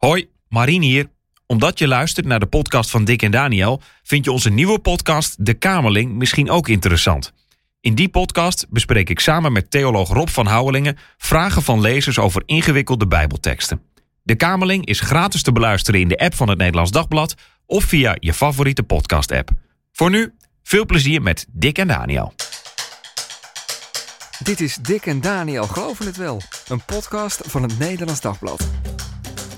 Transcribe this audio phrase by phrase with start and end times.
[0.00, 1.06] Hoi, Marien hier.
[1.46, 5.44] Omdat je luistert naar de podcast van Dick en Daniel, vind je onze nieuwe podcast
[5.44, 7.32] De Kamerling misschien ook interessant.
[7.80, 12.42] In die podcast bespreek ik samen met theoloog Rob van Houwelingen vragen van lezers over
[12.46, 13.82] ingewikkelde Bijbelteksten.
[14.22, 17.34] De Kamerling is gratis te beluisteren in de app van het Nederlands Dagblad
[17.66, 19.50] of via je favoriete podcast-app.
[19.92, 22.32] Voor nu, veel plezier met Dick en Daniel.
[24.42, 28.68] Dit is Dick en Daniel Geloven het Wel, een podcast van het Nederlands Dagblad.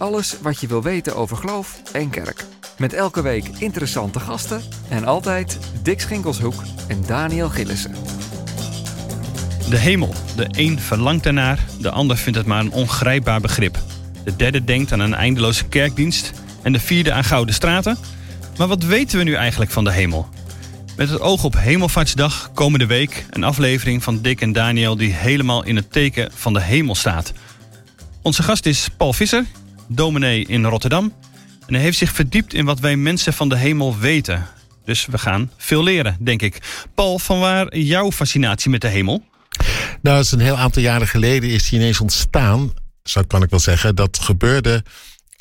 [0.02, 2.44] Alles wat je wil weten over geloof en kerk.
[2.78, 7.94] Met elke week interessante gasten en altijd Dick Schinkelshoek en Daniel Gillissen.
[9.70, 10.14] De hemel.
[10.36, 13.78] De een verlangt ernaar, de ander vindt het maar een ongrijpbaar begrip.
[14.24, 17.98] De derde denkt aan een eindeloze kerkdienst en de vierde aan gouden straten.
[18.58, 20.28] Maar wat weten we nu eigenlijk van de hemel?
[20.96, 25.64] Met het oog op Hemelvaartsdag komende week een aflevering van Dick en Daniel die helemaal
[25.64, 27.32] in het teken van de hemel staat.
[28.22, 29.44] Onze gast is Paul Visser,
[29.88, 31.12] dominee in Rotterdam.
[31.66, 34.46] En hij heeft zich verdiept in wat wij mensen van de hemel weten.
[34.84, 36.58] Dus we gaan veel leren, denk ik.
[36.94, 39.24] Paul, vanwaar jouw fascinatie met de hemel?
[40.02, 42.72] Nou, dat is een heel aantal jaren geleden is die ineens ontstaan.
[43.02, 43.94] Zo kan ik wel zeggen.
[43.94, 44.84] Dat gebeurde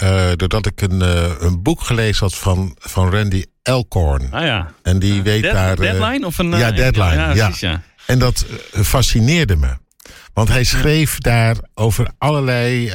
[0.04, 4.32] uh, doordat ik een, uh, een boek gelezen had van, van Randy Elkhorn.
[4.32, 4.74] Ah ja.
[4.84, 5.80] En die weet Dead, daar...
[5.80, 6.26] Uh, deadline?
[6.26, 7.14] Of een, ja, Deadline.
[7.14, 7.44] Ja, ja.
[7.44, 7.82] Precies, ja.
[8.06, 9.78] En dat fascineerde me.
[10.34, 12.92] Want hij schreef daar over allerlei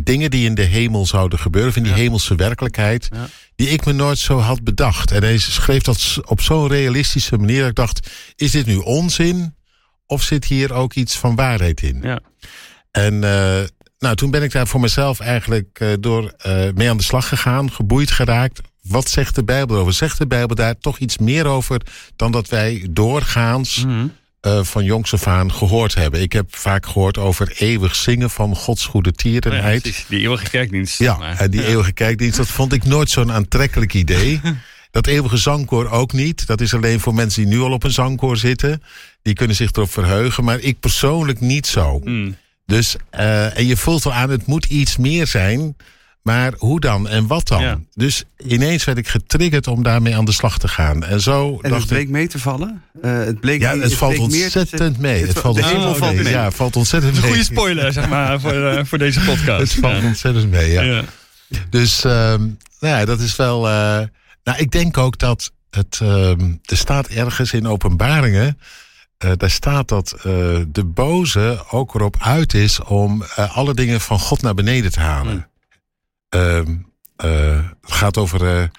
[0.00, 1.70] dingen die in de hemel zouden gebeuren.
[1.70, 3.08] Of in die hemelse werkelijkheid.
[3.56, 5.12] Die ik me nooit zo had bedacht.
[5.12, 7.60] En hij schreef dat op zo'n realistische manier.
[7.60, 9.54] Dat ik dacht, is dit nu onzin?
[10.06, 11.98] Of zit hier ook iets van waarheid in?
[12.02, 12.20] Ja.
[12.90, 13.18] En
[13.98, 16.34] nou, toen ben ik daar voor mezelf eigenlijk uh, door
[16.74, 18.60] mee aan de slag gegaan, geboeid geraakt.
[18.82, 19.92] Wat zegt de Bijbel over?
[19.92, 21.80] Zegt de Bijbel daar toch iets meer over
[22.16, 24.12] dan dat wij doorgaans mm -hmm.
[24.46, 26.20] Uh, van jongs af aan gehoord hebben?
[26.20, 29.86] Ik heb vaak gehoord over eeuwig zingen van Gods goede tierenheid.
[29.86, 30.98] Ja, die eeuwige kerkdienst.
[30.98, 31.38] Ja, maar.
[31.38, 31.66] en die ja.
[31.66, 34.40] eeuwige kerkdienst, dat vond ik nooit zo'n aantrekkelijk idee.
[34.90, 36.46] Dat eeuwige zangkoor ook niet.
[36.46, 38.82] Dat is alleen voor mensen die nu al op een zangkoor zitten.
[39.22, 40.44] Die kunnen zich erop verheugen.
[40.44, 42.00] Maar ik persoonlijk niet zo.
[42.04, 42.36] Mm.
[42.66, 45.76] Dus, uh, en je voelt wel aan, het moet iets meer zijn.
[46.26, 47.62] Maar hoe dan en wat dan?
[47.62, 47.78] Ja.
[47.94, 51.04] Dus ineens werd ik getriggerd om daarmee aan de slag te gaan.
[51.04, 52.08] En zo En dacht het bleek ik.
[52.08, 52.82] mee te vallen?
[53.02, 55.26] Uh, het bleek, Ja, het, valt bleek meer ontzettend te- mee.
[55.26, 56.22] Het valt de ontzettend hemel valt mee.
[56.22, 56.32] mee.
[56.32, 57.30] Ja, het valt ontzettend Een mee.
[57.30, 59.72] goede spoiler, zeg maar, voor, uh, voor deze podcast.
[59.72, 60.06] Het valt Ja.
[60.06, 60.82] ontzettend mee, ja.
[60.82, 61.02] Ja.
[61.70, 62.48] Dus uh, nou
[62.80, 63.66] ja, dat is wel.
[63.68, 63.72] Uh,
[64.44, 66.00] nou, ik denk ook dat het.
[66.02, 66.30] Uh,
[66.62, 68.58] er staat ergens in openbaringen.
[69.24, 70.22] Uh, daar staat dat uh,
[70.68, 75.00] de boze ook erop uit is om uh, alle dingen van God naar beneden te
[75.00, 75.48] halen.
[76.30, 76.92] Mm.
[77.16, 78.70] het gaat over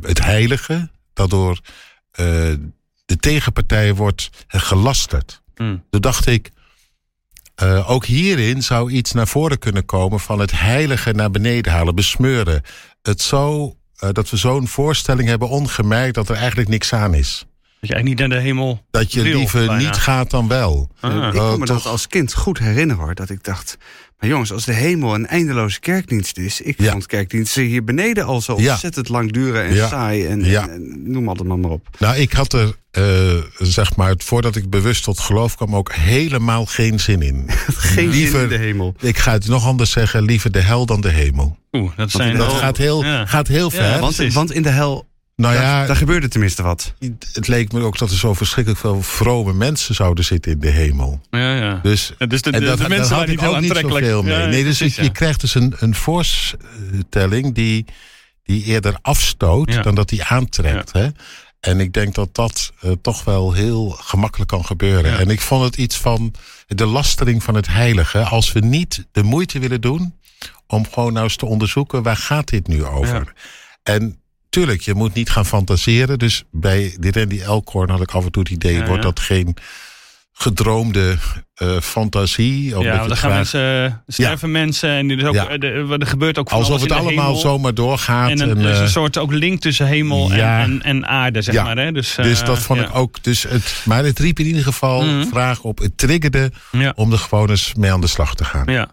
[0.00, 1.60] het heilige, dat door
[3.04, 5.42] de tegenpartij wordt gelasterd.
[5.56, 5.84] Mm.
[5.90, 6.50] Toen dacht ik,
[7.62, 11.94] uh, ook hierin zou iets naar voren kunnen komen van het heilige naar beneden halen,
[11.94, 12.62] besmeuren.
[13.02, 13.64] Het zo,
[14.04, 17.46] uh, dat we zo'n voorstelling hebben ongemerkt dat er eigenlijk niks aan is.
[17.82, 19.82] Dat je eigenlijk niet naar de hemel Dat je wil, liever bijna.
[19.82, 20.90] niet gaat dan wel.
[21.00, 21.10] Ah.
[21.10, 21.82] Ik Oh, kan me toch?
[21.82, 23.14] dat als kind goed herinneren hoor.
[23.14, 23.76] Dat ik dacht,
[24.18, 26.60] maar jongens, als de hemel een eindeloze kerkdienst is.
[26.60, 26.90] Ik Ja.
[26.92, 28.70] vond kerkdiensten hier beneden al zo Ja.
[28.70, 29.88] ontzettend lang duren en Ja.
[29.88, 30.26] saai.
[30.26, 30.62] En, Ja.
[30.62, 31.88] en- en noem alles maar, maar op.
[31.98, 36.66] Nou, ik had er, uh, zeg maar, voordat ik bewust tot geloof kwam, ook helemaal
[36.66, 37.44] geen zin in.
[37.68, 38.94] Geen Liever- zin in de hemel.
[39.00, 41.58] Ik ga het nog anders zeggen, liever de hel dan de hemel.
[41.72, 43.26] Oeh, dat zijn Dat gaat heel, ja.
[43.26, 43.82] gaat heel ver.
[43.84, 46.94] Ja, Want, want in de hel, nou daar, ja, daar gebeurde tenminste wat.
[47.32, 50.68] het leek me ook dat er zo verschrikkelijk veel vrome mensen zouden zitten in de
[50.70, 51.20] hemel.
[51.30, 51.78] Ja, ja.
[51.82, 54.04] Dus Ja, dus de, dat, de mensen had waren ik niet heel niet aantrekkelijk.
[54.04, 54.32] zoveel mee.
[54.38, 57.84] Ja, nee, dus precies, je, je krijgt dus een, een voorstelling die,
[58.42, 59.82] die eerder afstoot Ja.
[59.82, 60.92] dan dat die aantrekt.
[60.92, 61.08] Hè?
[61.60, 65.10] En ik denk dat dat uh, toch wel heel gemakkelijk kan gebeuren.
[65.10, 65.18] Ja.
[65.18, 66.34] En ik vond het iets van
[66.66, 68.18] de lastering van het heilige.
[68.18, 70.18] Als we niet de moeite willen doen
[70.66, 72.02] om gewoon nou eens te onderzoeken...
[72.02, 73.32] waar gaat dit nu over?
[73.34, 73.92] Ja.
[73.94, 74.16] En
[74.52, 76.18] tuurlijk, je moet niet gaan fantaseren.
[76.18, 78.76] Dus bij die Randy Elkhorn had ik af en toe het idee...
[78.76, 79.56] Ja, wordt dat geen
[80.32, 81.18] gedroomde
[81.62, 82.64] uh, fantasie?
[82.76, 85.34] omdat Ja, je want dan het gaan mensen, er sterven mensen en er, is ook,
[85.34, 85.48] Ja.
[85.48, 87.40] er, er gebeurt ook van Alsof alles het allemaal hemel.
[87.40, 88.30] zomaar doorgaat.
[88.30, 90.60] En een, en, er is een eh, soort ook link tussen hemel ja.
[90.62, 91.76] en, en, en aarde, zeg maar.
[91.76, 91.92] Hè?
[91.92, 93.22] Dus, dus eh, dat vond ik ook.
[93.22, 95.26] Dus het, maar het riep in ieder geval Mhm.
[95.26, 95.78] vraag op.
[95.78, 96.50] Het triggerde
[96.94, 98.66] om er gewoon eens mee aan de slag te gaan.
[98.72, 98.88] Ja,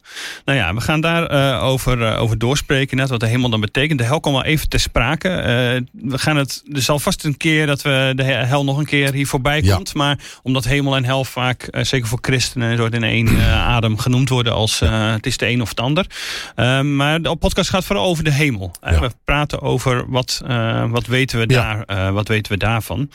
[0.45, 3.62] nou ja, we gaan daar eh, over, eh, over doorspreken, net wat de hemel dan
[3.62, 4.00] betekent.
[4.00, 5.30] De hel komt wel even ter sprake.
[5.30, 8.77] Eh, we gaan het, er zal vast een keer dat we de he- hel nog
[8.77, 9.94] een keer hier voorbij komt.
[9.94, 13.97] Maar omdat hemel en hel vaak, eh, zeker voor christenen, soort in één eh, adem
[13.97, 16.06] genoemd worden als eh, het is de een of het ander.
[16.56, 18.71] Eh, maar de podcast gaat vooral over de hemel.
[18.81, 20.41] We praten over wat,
[20.89, 23.09] wat, weten we daar, wat weten we daarvan.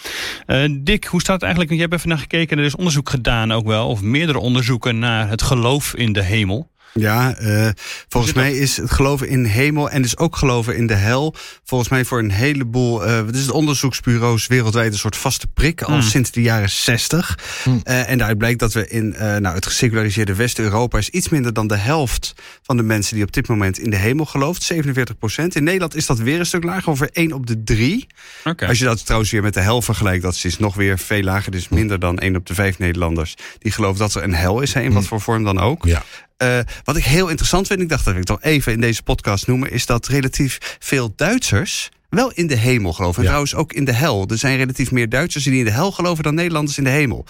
[0.80, 1.70] Dick, hoe staat het eigenlijk?
[1.70, 4.98] Want je hebt even naar gekeken, er is onderzoek gedaan ook wel, of meerdere onderzoeken
[4.98, 6.72] naar het geloof in de hemel.
[7.00, 7.68] Ja, uh,
[8.08, 11.34] volgens mij is het geloven in hemel en dus ook geloven in de hel.
[11.64, 13.06] Volgens mij voor een heleboel.
[13.06, 16.02] Uh, het is het onderzoeksbureaus wereldwijd een soort vaste prik al mm.
[16.02, 17.38] sinds de jaren 60.
[17.64, 17.80] Mm.
[17.84, 21.66] Uh, en daaruit blijkt dat we in nou, het geseculariseerde West-Europa is iets minder dan
[21.66, 24.62] de helft van de mensen die op dit moment in de hemel gelooft.
[24.62, 25.54] 47 procent.
[25.54, 28.06] In Nederland is dat weer een stuk lager, over 1 op de 3.
[28.44, 28.68] Okay.
[28.68, 31.52] Als je dat trouwens weer met de hel vergelijkt, dat is nog weer veel lager.
[31.52, 34.74] Dus minder dan 1 op de 5 Nederlanders die geloven dat er een hel is,
[34.74, 35.08] hè, in wat mm.
[35.08, 35.84] voor vorm dan ook.
[35.84, 36.02] Ja.
[36.42, 39.46] Uh, wat ik heel interessant vind, ik dacht dat ik toch even in deze podcast
[39.46, 43.16] noemen, is dat relatief veel Duitsers wel in de hemel geloven.
[43.16, 43.26] En Ja.
[43.26, 44.26] trouwens ook in de hel.
[44.28, 47.24] Er zijn relatief meer Duitsers die in de hel geloven dan Nederlanders in de hemel.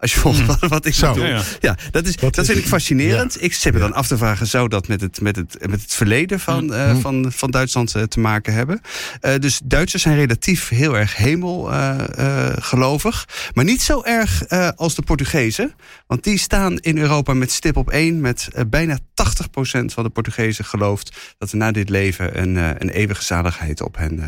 [0.00, 1.12] Als je volgt wat, wat ik Zo.
[1.12, 1.28] bedoel.
[1.28, 1.76] Ja, Ja, ja.
[1.90, 3.42] dat, is, Dat dat is- vind ik fascinerend.
[3.42, 3.84] Ik zit me Ja.
[3.84, 6.92] dan af te vragen, zou dat met het, met het, met het verleden van, eh,
[6.92, 7.00] Mm.
[7.00, 8.80] van, van Duitsland eh, te maken hebben?
[9.20, 13.28] Eh, dus Duitsers zijn relatief heel erg hemelgelovig.
[13.54, 15.74] maar niet zo erg eh, als de Portugezen.
[16.06, 18.20] Want die staan in Europa met stip op één.
[18.20, 22.88] Met bijna 80% van de Portugezen gelooft dat er na dit leven een, eh, een
[22.90, 24.26] eeuwige zaligheid op hen, eh,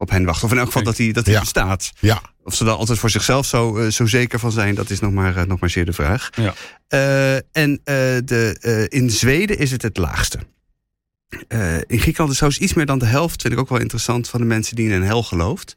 [0.00, 0.44] op hen wacht.
[0.44, 1.40] Of in elk geval dat die, dat die Ja.
[1.40, 1.92] bestaat.
[1.98, 5.00] Ja, Of ze daar altijd voor zichzelf zo, eh, zo zeker van zijn, dat is
[5.00, 6.30] nog maar, eh, nog maar zeer de vraag.
[6.34, 6.54] Ja.
[6.88, 7.94] Eh, en eh,
[8.24, 10.38] de, eh, in Zweden is het het laagste.
[11.48, 14.28] Eh, in Griekenland is trouwens iets meer dan de helft, vind ik ook wel interessant,
[14.28, 15.76] van de mensen die in een hel gelooft.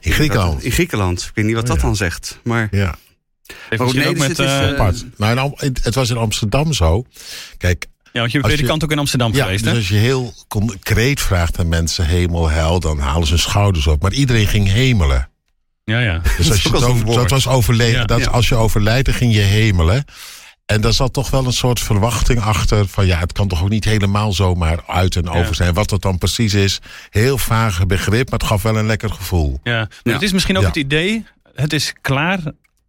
[0.00, 0.52] in Griekenland.
[0.54, 1.22] Dat- in Griekenland.
[1.22, 1.82] Ik weet niet wat Oh, dat ja.
[1.82, 2.38] dan zegt.
[2.44, 2.96] Maar Ja.
[3.70, 5.04] Oh, nee, ook dus met, het is, Apart.
[5.16, 5.52] Nou,
[5.82, 7.04] het was in Amsterdam zo.
[7.58, 9.78] Kijk, ja, want je je- predikant ook in Amsterdam ja, geweest, dus hè?
[9.78, 14.02] als je heel concreet vraagt aan mensen hemel, hel, dan halen ze hun schouders op.
[14.02, 15.28] Maar iedereen ging hemelen.
[15.84, 16.20] Ja, ja.
[16.36, 17.16] Dus als je over- woord.
[17.16, 17.98] dat was overleden.
[18.00, 18.04] Ja.
[18.04, 18.26] dat Ja.
[18.26, 20.04] Als je overlijdt, dan ging je hemelen.
[20.66, 22.88] En daar zat toch wel een soort verwachting achter.
[22.88, 25.52] Van ja, het kan toch ook niet helemaal zomaar uit en over Ja.
[25.52, 25.74] zijn.
[25.74, 26.80] Wat dat dan precies is.
[27.10, 29.60] Heel vage begrip, maar het gaf wel een lekker gevoel.
[29.62, 29.72] ja.
[29.78, 30.12] Maar Ja.
[30.12, 30.68] Het is misschien ook Ja.
[30.68, 31.24] het idee,
[31.54, 32.40] het is klaar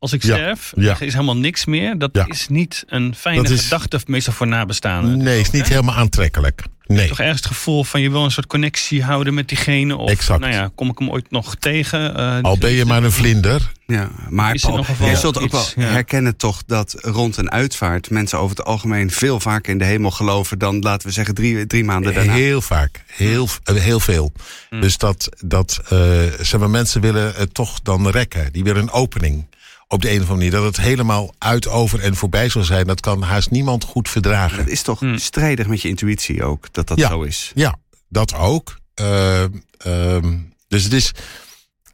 [0.06, 0.74] als ik sterf.
[0.76, 1.00] Ja.
[1.00, 1.98] Is helemaal niks meer.
[1.98, 2.26] Dat Ja.
[2.28, 5.18] is niet een fijne Dat is- gedachte, meestal voor nabestaanden.
[5.18, 5.74] Nee, is niet Hè?
[5.74, 6.64] helemaal aantrekkelijk.
[6.88, 7.08] Nee.
[7.08, 9.98] Toch ergens het gevoel van je wil een soort connectie houden met diegene.
[9.98, 10.40] Of Exact.
[10.40, 12.16] nou ja, kom ik hem ooit nog tegen?
[12.16, 13.72] Eh, Al ben je maar een vlinder.
[13.86, 18.56] Ja, maar Paul, je zult ook wel herkennen toch dat rond een uitvaart mensen over
[18.58, 22.14] het algemeen veel vaker in de hemel geloven dan, laten we zeggen, drie, drie maanden
[22.14, 22.34] daarna.
[22.34, 23.04] Heel vaak.
[23.08, 24.32] Heel, eh, heel veel.
[24.70, 24.82] Hmm.
[24.82, 26.00] Dus dat, dat eh,
[26.42, 28.52] zeg maar, mensen willen het toch dan rekken.
[28.52, 29.46] Die willen een opening.
[29.88, 30.52] Op de een of andere manier.
[30.52, 32.88] Dat het helemaal uit, over en voorbij zal zijn.
[32.88, 34.58] Dat kan haast niemand goed verdragen.
[34.58, 35.18] Dat is toch Hmm.
[35.18, 37.08] strijdig met je intuïtie ook, dat dat Ja.
[37.10, 37.52] zo is.
[37.56, 37.76] Ja,
[38.10, 38.78] dat ook.
[38.94, 39.44] Eh,
[39.78, 40.38] ehm,
[40.68, 41.12] dus het is.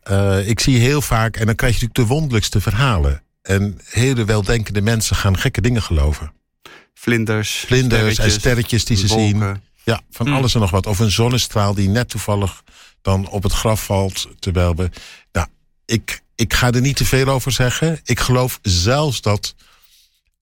[0.04, 1.38] eh, ik zie heel vaak.
[1.38, 3.24] En dan krijg je natuurlijk de wonderlijkste verhalen.
[3.42, 6.34] En hele weldenkende mensen gaan gekke dingen geloven.
[6.94, 9.62] Vlinders, Vlinders en sterretjes, die ze zien.
[9.84, 10.36] Ja, van Hmm.
[10.36, 10.86] alles en nog wat.
[10.88, 12.64] Of een zonnestraal die net toevallig
[13.02, 14.28] dan op het graf valt.
[14.40, 14.90] Terwijl we.
[15.32, 15.48] Nou,
[15.86, 18.00] ik, ik ga er niet te veel over zeggen.
[18.04, 19.56] Ik geloof zelfs dat.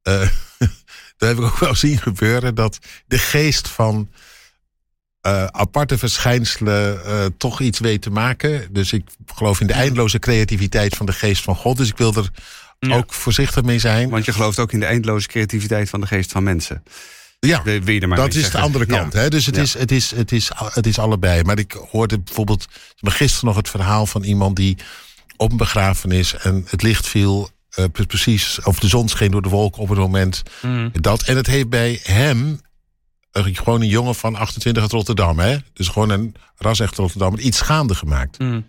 [0.02, 0.20] eh
[1.18, 2.56] dat heb ik ook wel zien gebeuren.
[2.56, 4.10] Dat de geest van.
[5.22, 8.74] eh, aparte verschijnselen eh, toch iets weet te maken.
[8.74, 11.78] Dus ik geloof in de eindeloze creativiteit van de geest van God.
[11.78, 12.30] Dus ik wil er
[12.80, 12.96] Ja.
[12.96, 14.10] ook voorzichtig mee zijn.
[14.10, 16.84] Want je gelooft ook in de eindeloze creativiteit van de geest van mensen.
[17.40, 19.14] Ja, Wil wil je er maar dat is de andere kant.
[19.14, 19.20] Ja.
[19.20, 19.30] Hè?
[19.30, 19.62] Dus het, Ja.
[19.62, 21.44] is, het, is, het, is, het is allebei.
[21.44, 22.66] Maar ik hoorde bijvoorbeeld
[23.02, 24.78] gisteren nog het verhaal van iemand die
[25.40, 27.50] op een begrafenis en het licht viel.
[27.70, 30.44] eh, pre- precies, of de zon scheen door de wolken op het moment.
[30.62, 30.92] Mm.
[30.94, 32.62] Dat, en het heeft bij hem,
[33.32, 35.58] gewoon een jongen van 28 uit Rotterdam, hè?
[35.74, 38.40] dus gewoon een ras-echt Rotterdam, iets gaande gemaakt.
[38.40, 38.68] Mm.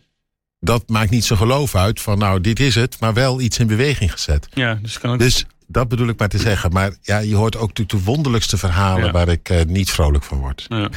[0.59, 3.67] Dat maakt niet zijn geloof uit van, nou, dit is het, maar wel iets in
[3.67, 4.49] beweging gezet.
[4.55, 5.19] Ja, dus kan ook.
[5.19, 6.73] Dus dat bedoel ik maar te zeggen.
[6.73, 9.11] Maar ja, je hoort ook natuurlijk de wonderlijkste verhalen Ja.
[9.13, 10.67] waar ik eh, niet vrolijk van word.
[10.69, 10.89] Ja.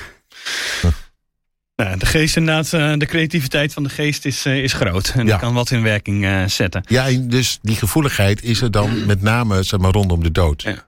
[1.84, 5.12] Nou, de geest inderdaad, eh, de creativiteit van de geest is, eh, is groot.
[5.16, 5.32] En Ja.
[5.32, 6.84] die kan wat in werking eh, zetten.
[6.88, 10.62] Ja, dus die gevoeligheid is er dan met name zeg maar, rondom de dood.
[10.62, 10.88] Ja.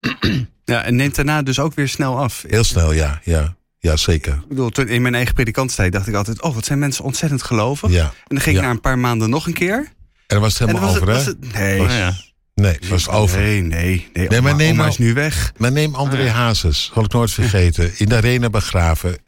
[0.64, 2.44] Ja, en neemt daarna dus ook weer snel af.
[2.48, 3.20] Heel snel, ja.
[3.24, 4.32] Ja, ja zeker.
[4.34, 6.42] Ik bedoel, toen in mijn eigen predikantstijd dacht ik altijd...
[6.42, 7.90] oh, wat zijn mensen ontzettend gelovig.
[7.90, 8.04] Ja.
[8.04, 8.68] En dan ging ik Ja.
[8.68, 9.76] na een paar maanden nog een keer.
[9.76, 9.86] En
[10.26, 11.30] dan was het helemaal was over, was hè?
[11.30, 12.12] het, nee, Oh, ja.
[12.54, 13.38] Nee, was het over.
[13.40, 14.08] nee, nee.
[14.12, 15.52] Nee, maar oma, neem oma is nu weg.
[15.56, 16.32] Maar neem André Ah, ja.
[16.32, 17.90] Hazes, zal ik nooit vergeten.
[17.98, 19.18] In de arena begraven.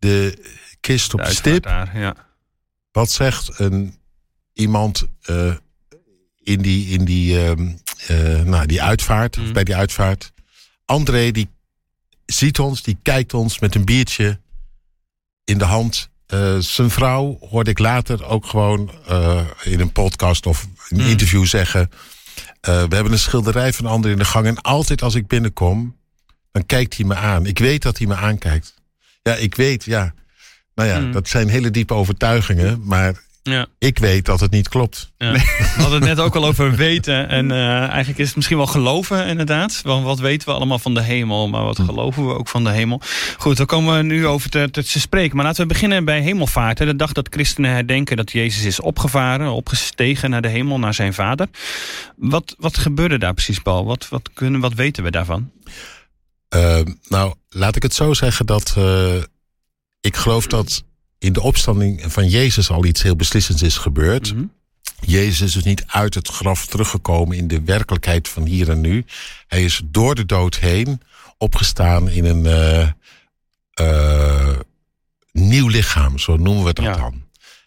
[0.00, 0.38] De
[0.80, 1.62] kist op De stip.
[1.62, 2.14] Daar, ja.
[2.92, 3.94] Wat zegt een,
[4.52, 5.54] iemand eh,
[6.42, 7.68] in, die, in die, ehm,
[8.06, 9.52] eh, nou, die uitvaart, of Mhm.
[9.52, 10.32] bij die uitvaart?
[10.84, 11.48] André, die
[12.26, 14.40] ziet ons, die kijkt ons met een biertje
[15.44, 16.08] in de hand.
[16.26, 18.90] Eh, zijn vrouw hoorde ik later ook gewoon
[19.62, 21.08] in een podcast of een Mhm.
[21.08, 21.90] interview zeggen.
[22.60, 24.46] we hebben een schilderij van André in de gang.
[24.46, 25.96] En altijd als ik binnenkom,
[26.52, 27.46] dan kijkt hij me aan.
[27.46, 28.74] Ik weet dat hij me aankijkt.
[29.22, 30.12] Ja, ik weet, ja.
[30.74, 31.12] Nou ja, Mhm.
[31.12, 32.80] dat zijn hele diepe overtuigingen.
[32.84, 33.66] Maar Ja.
[33.78, 35.12] Ik weet dat het niet klopt.
[35.18, 35.32] Ja.
[35.32, 35.40] We
[35.76, 37.28] hadden het net ook al over weten.
[37.28, 39.80] En uh, eigenlijk is het misschien wel geloven, inderdaad.
[39.82, 42.70] Want wat weten we allemaal van de hemel, maar wat geloven we ook van de
[42.70, 43.00] hemel?
[43.38, 45.36] Goed, dan komen we nu over te, te, te spreken.
[45.36, 46.78] Maar laten we beginnen bij hemelvaart.
[46.78, 51.14] De dag dat christenen herdenken dat Jezus is opgevaren, opgestegen naar de hemel, naar zijn
[51.14, 51.46] vader.
[52.16, 53.84] Wat, wat gebeurde daar precies, Paul?
[53.84, 55.50] Wat, wat, kunnen, wat weten we daarvan?
[56.54, 59.22] Uh, nou, laat ik het zo zeggen dat uh,
[60.00, 60.84] ik geloof dat
[61.18, 64.32] in de opstanding van Jezus al iets heel beslissends is gebeurd.
[64.32, 64.52] Mm -hmm.
[65.00, 69.04] Jezus is dus niet uit het graf teruggekomen in de werkelijkheid van hier en nu.
[69.46, 71.00] Hij is door de dood heen
[71.38, 72.88] opgestaan in een uh,
[73.80, 74.58] uh,
[75.32, 76.96] nieuw lichaam, zo noemen we dat ja.
[76.96, 77.22] dan.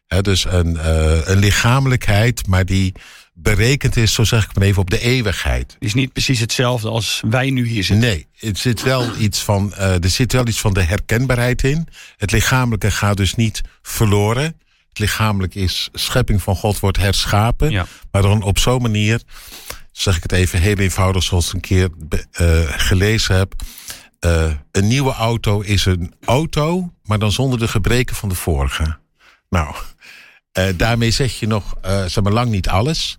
[0.08, 0.88] He, dus een,
[1.32, 2.94] een lichamelijkheid, maar die
[3.34, 5.74] berekend is, zo zeg ik maar even, op de eeuwigheid.
[5.74, 8.08] Het is niet precies hetzelfde als wij nu hier zitten.
[8.08, 11.88] Nee, het zit wel iets van, uh, er zit wel iets van de herkenbaarheid in.
[12.18, 14.44] Het lichamelijke gaat dus niet verloren.
[14.90, 17.72] Het lichamelijk is schepping van God, wordt herschapen.
[17.72, 17.86] Ja.
[18.12, 19.22] Maar dan op zo'n manier,
[19.92, 21.90] zeg ik het even heel eenvoudig, zoals ik een keer
[22.42, 23.54] uh, gelezen heb.
[24.26, 28.98] Uh, een nieuwe auto is een auto, maar dan zonder de gebreken van de vorige.
[29.50, 29.76] Nou,
[30.58, 33.18] uh, daarmee zeg je nog, uh, zeg maar, lang niet alles.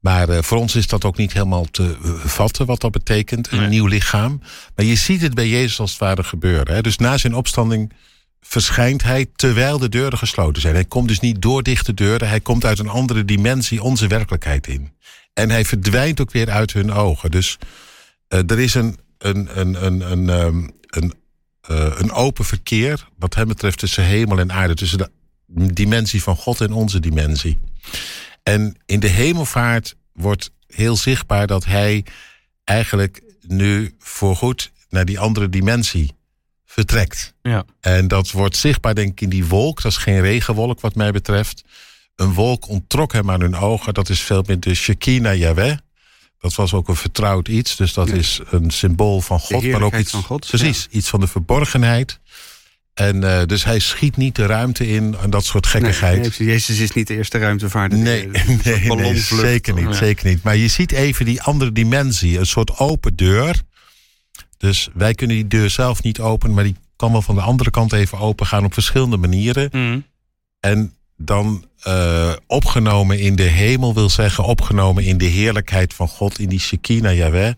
[0.00, 3.58] Maar uh, voor ons is dat ook niet helemaal te vatten wat dat betekent, een
[3.58, 3.68] nee.
[3.68, 4.40] nieuw lichaam.
[4.74, 6.74] Maar je ziet het bij Jezus als het ware gebeuren.
[6.74, 6.80] Hè?
[6.80, 7.92] Dus na zijn opstanding
[8.40, 10.74] verschijnt hij terwijl de deuren gesloten zijn.
[10.74, 14.66] Hij komt dus niet door dichte deuren, hij komt uit een andere dimensie onze werkelijkheid
[14.66, 14.92] in.
[15.32, 17.30] En hij verdwijnt ook weer uit hun ogen.
[17.30, 17.58] Dus
[18.28, 21.14] er is een, een, een, een, een, um, een,
[21.98, 24.74] een open verkeer, wat hem betreft, tussen hemel en aarde.
[24.74, 25.10] Tussen de
[25.46, 27.58] dimensie van God en onze dimensie.
[28.42, 32.04] En in de hemelvaart wordt heel zichtbaar dat hij
[32.64, 36.12] eigenlijk nu voorgoed naar die andere dimensie
[36.64, 37.34] vertrekt.
[37.42, 37.64] Ja.
[37.80, 39.82] En dat wordt zichtbaar denk ik in die wolk.
[39.82, 41.64] Dat is geen regenwolk wat mij betreft.
[42.16, 43.94] Een wolk onttrok hem aan hun ogen.
[43.94, 45.76] Dat is veel meer de Shekinah Yahweh.
[46.38, 47.76] Dat was ook een vertrouwd iets.
[47.76, 48.14] Dus dat ja.
[48.14, 49.66] is een symbool van God.
[49.66, 50.46] maar ook iets van God.
[50.46, 50.98] Precies, ja.
[50.98, 52.20] iets van de verborgenheid.
[52.94, 56.20] En uh, dus hij schiet niet de ruimte in en dat soort gekkigheid.
[56.20, 57.98] Nee, nee, Jezus is niet de eerste ruimtevaarder.
[57.98, 58.28] Nee,
[58.64, 59.92] nee, nee zeker niet, ja.
[59.92, 60.42] zeker niet.
[60.42, 62.38] Maar je ziet even die andere dimensie.
[62.38, 63.62] Een soort open deur.
[64.58, 67.70] Dus wij kunnen die deur zelf niet openen, maar die kan wel van de andere
[67.70, 69.68] kant even open gaan op verschillende manieren.
[69.72, 70.04] Mm.
[70.60, 76.38] En dan uh, opgenomen in de hemel wil zeggen, opgenomen in de heerlijkheid van God,
[76.38, 77.52] in die Shekinah Yahweh.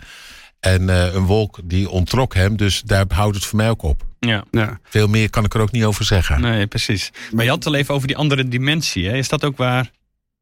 [0.66, 4.04] En uh, een wolk die ontrok hem, dus daar houdt het voor mij ook op.
[4.20, 4.44] Ja.
[4.50, 4.78] ja.
[4.85, 6.40] Veel meer kan ik er ook niet over zeggen.
[6.40, 7.11] Nee, precies.
[7.32, 9.06] Maar je had het al even over die andere dimensie.
[9.08, 9.16] Hè?
[9.16, 9.90] Is dat ook waar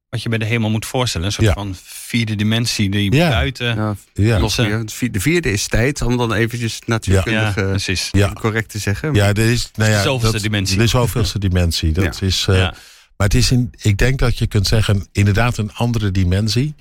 [0.08, 1.26] wat je bij de hemel moet voorstellen?
[1.26, 1.52] Een soort Ja.
[1.52, 3.28] van vierde dimensie die Ja.
[3.28, 3.66] buiten...
[3.76, 4.38] Ja, Ja.
[4.38, 4.84] nog meer.
[5.10, 8.08] De vierde is tijd, om dan eventjes natuurkundig Ja, eh, precies.
[8.12, 8.32] Ja.
[8.32, 9.14] correct te zeggen.
[9.14, 10.78] Ja, er is, nou ja, De zoveelste dat- dimensie.
[10.78, 11.92] De zoveelste dimensie.
[11.92, 12.74] Dat is, uh, Ja.
[13.16, 16.74] Maar het is in, ik denk dat je kunt zeggen, inderdaad een andere dimensie.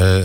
[0.00, 0.16] Uh,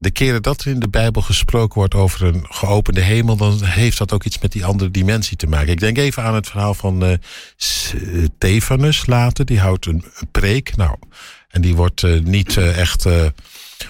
[0.00, 3.98] de keren dat er in de Bijbel gesproken wordt over een geopende hemel, dan heeft
[3.98, 5.72] dat ook iets met die andere dimensie te maken.
[5.72, 7.14] Ik denk even aan het verhaal van uh,
[7.56, 9.44] Stefanus later.
[9.44, 10.76] Die houdt een, preek.
[10.76, 10.96] Nou,
[11.48, 13.06] en die wordt uh, niet echt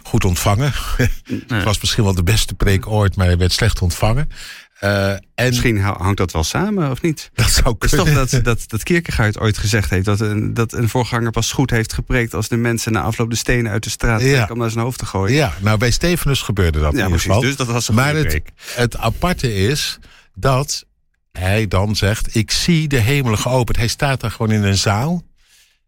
[0.03, 0.73] goed ontvangen.
[1.47, 4.29] Het was misschien wel de beste preek ooit, maar hij werd slecht ontvangen.
[4.85, 7.31] Uh, en Misschien hangt dat wel samen, of niet?
[7.35, 8.15] dat zou Het is kunnen.
[8.15, 10.05] toch dat, dat, dat Kierkegaard ooit gezegd heeft...
[10.05, 12.35] Dat een, dat een voorganger pas goed heeft gepreekt...
[12.35, 14.27] als de mensen na afloop de stenen uit de straat Ja.
[14.33, 14.53] trekken...
[14.55, 15.35] om naar zijn hoofd te gooien.
[15.37, 17.27] Ja, nou bij Stefanus gebeurde dat Ja, in ieder precies.
[17.27, 17.41] geval.
[17.41, 18.15] Dus dat was een maar
[18.75, 19.99] het, aparte is
[20.35, 20.85] dat
[21.33, 23.77] hij dan zegt: Ik zie de hemelen geopend.
[23.79, 25.23] Hij staat daar gewoon in een zaal.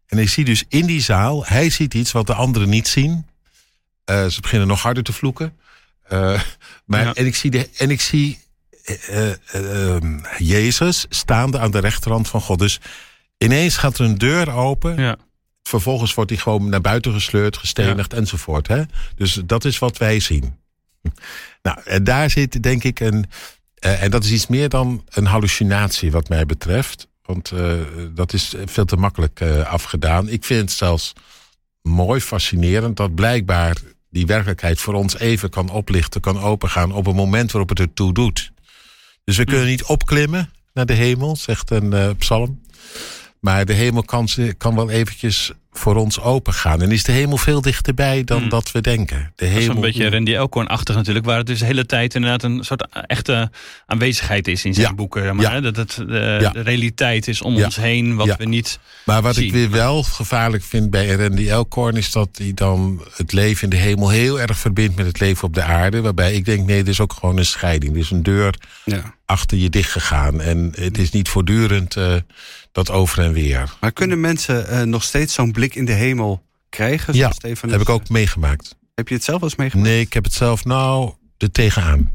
[0.07, 3.27] En hij ziet dus in die zaal, hij ziet iets wat de anderen niet zien.
[4.05, 5.57] Eh, ze beginnen nog harder te vloeken.
[6.03, 6.41] Eh,
[6.85, 7.13] maar, Ja.
[7.13, 8.39] en, ik zie de, en ik zie
[8.83, 12.59] eh, eh, eh, ehm, Jezus staande aan de rechterhand van God.
[12.59, 12.79] Dus
[13.37, 14.97] ineens gaat er een deur open.
[14.97, 15.17] Ja.
[15.63, 18.67] Vervolgens wordt hij gewoon naar buiten gesleurd, gestenigd enzovoort.
[18.67, 18.83] Hè?
[19.15, 20.43] Dus dat is wat wij zien.
[21.61, 23.25] Nou, en daar zit denk ik een.
[23.79, 27.07] en dat is iets meer dan een hallucinatie, wat mij betreft.
[27.21, 27.51] Want
[28.11, 30.29] dat is veel te makkelijk afgedaan.
[30.29, 31.13] Ik vind het zelfs
[31.81, 33.77] mooi, fascinerend dat blijkbaar
[34.13, 38.13] die werkelijkheid voor ons even kan oplichten, kan opengaan op een moment waarop het ertoe
[38.13, 38.51] doet.
[39.23, 42.61] Dus we kunnen niet opklimmen naar de hemel, zegt een eh, psalm.
[43.39, 44.27] Maar de hemel kan,
[44.57, 46.81] kan wel eventjes voor ons opengaan.
[46.81, 48.49] En is de hemel veel dichterbij dan Hmm.
[48.49, 49.17] dat we denken.
[49.35, 51.25] De Dat is hemel, een beetje Randy Elkhorn-achtig natuurlijk.
[51.25, 53.51] Waar het dus de hele tijd inderdaad een soort echte
[53.85, 54.93] aanwezigheid is in zijn Ja.
[54.93, 55.35] boeken.
[55.35, 55.61] Maar, Ja.
[55.61, 56.49] Dat het de, Ja.
[56.49, 57.65] de realiteit is om Ja.
[57.65, 58.15] ons heen.
[58.15, 58.35] Wat Ja.
[58.37, 58.79] we niet...
[59.05, 59.45] Maar wat zien.
[59.45, 61.95] ik weer wel gevaarlijk vind bij Randy Elkhorn...
[61.95, 65.43] is dat hij dan het leven in de hemel heel erg verbindt met het leven
[65.47, 66.01] op de aarde.
[66.01, 67.93] Waarbij ik denk, nee, dit is ook gewoon een scheiding.
[67.93, 68.53] Er is een deur
[68.85, 69.13] Ja.
[69.25, 70.41] achter je dichtgegaan.
[70.41, 72.15] En het is niet voortdurend eh,
[72.71, 73.69] dat over en weer.
[73.79, 77.13] Maar kunnen mensen eh, nog steeds zo'n blik blik in de hemel krijgen.
[77.13, 78.75] Ja, Stefan heb ik ook meegemaakt.
[78.95, 79.89] Heb je het zelf wel eens meegemaakt?
[79.89, 82.11] Nee, ik heb het zelf nou er tegenaan.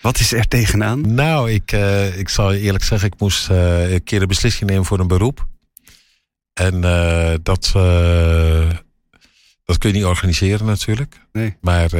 [0.00, 1.14] Wat is er tegenaan?
[1.14, 4.70] Nou, ik, uh, ik zal je eerlijk zeggen, ik moest uh, een keer een beslissing
[4.70, 5.46] nemen voor een beroep.
[6.52, 7.70] En uh, dat,
[9.64, 11.20] dat kun je niet organiseren natuurlijk.
[11.32, 11.56] Nee.
[11.60, 11.90] Maar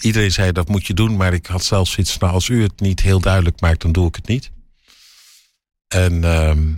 [0.00, 1.16] iedereen zei dat moet je doen.
[1.16, 4.08] Maar ik had zelfs iets, nou als u het niet heel duidelijk maakt, dan doe
[4.08, 4.50] ik het niet.
[5.88, 6.72] En, ehm,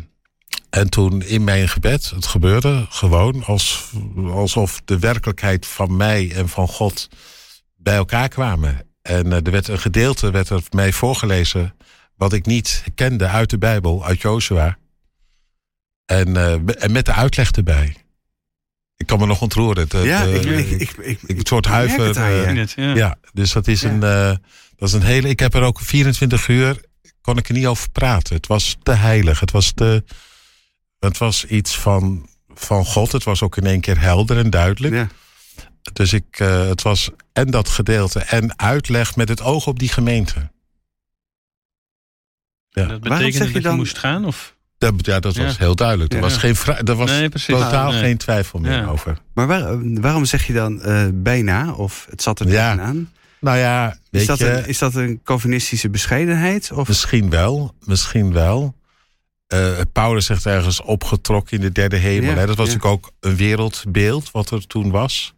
[0.71, 3.91] en toen in mijn gebed, het gebeurde gewoon als,
[4.27, 7.09] alsof de werkelijkheid van mij en van God
[7.77, 8.87] bij elkaar kwamen.
[9.03, 11.75] En er werd een gedeelte werd er mij voorgelezen
[12.17, 14.79] wat ik niet kende uit de Bijbel, uit Joshua.
[16.05, 17.97] En, uh, en met de uitleg erbij.
[18.97, 19.83] Ik kan me nog ontroeren.
[19.88, 22.17] Het, ja, uh, ik, ik, ik, ik, een soort huiver.
[22.17, 22.95] Uh, ja.
[22.95, 23.19] ja.
[23.33, 23.88] dus dat is, Ja.
[23.88, 24.00] een,
[24.77, 25.29] dat is een hele.
[25.29, 26.81] Ik heb er ook 24 uur.
[27.21, 28.37] kon ik er niet over praten.
[28.37, 29.41] Het was te heilig.
[29.41, 30.05] Het was, te,
[30.99, 33.12] het was iets van, van God.
[33.12, 34.95] Het was ook in één keer helder en duidelijk.
[34.95, 35.09] Ja.
[35.93, 39.88] Dus ik, uh, het was en dat gedeelte en uitleg met het oog op die
[39.88, 40.50] gemeente.
[42.69, 42.85] Ja.
[42.87, 44.25] Dat betekende zeg dat je je, dan- moest gaan?
[44.25, 44.57] Of?
[44.78, 45.59] Dat, ja, dat was Ja.
[45.59, 46.11] heel duidelijk.
[46.12, 46.23] Er Ja.
[46.25, 48.00] was, geen er was Nee, totaal Nee.
[48.00, 48.87] geen twijfel meer Ja.
[48.87, 49.19] over.
[49.35, 51.73] Maar waar- waarom zeg je dan eh, bijna?
[51.73, 52.73] Of het zat er Ja.
[52.75, 53.12] tegenaan?
[53.40, 56.73] Nou ja, weet Is dat, je, een, is dat een Calvinistische bescheidenheid?
[56.73, 56.88] Of?
[56.88, 57.75] misschien wel.
[57.85, 58.75] Misschien wel.
[59.49, 62.31] Eh, Paulus zegt ergens opgetrokken in de derde hemel.
[62.31, 62.47] Ja, hè?
[62.47, 62.75] Dat was ja.
[62.75, 65.35] natuurlijk ook een wereldbeeld wat er toen was.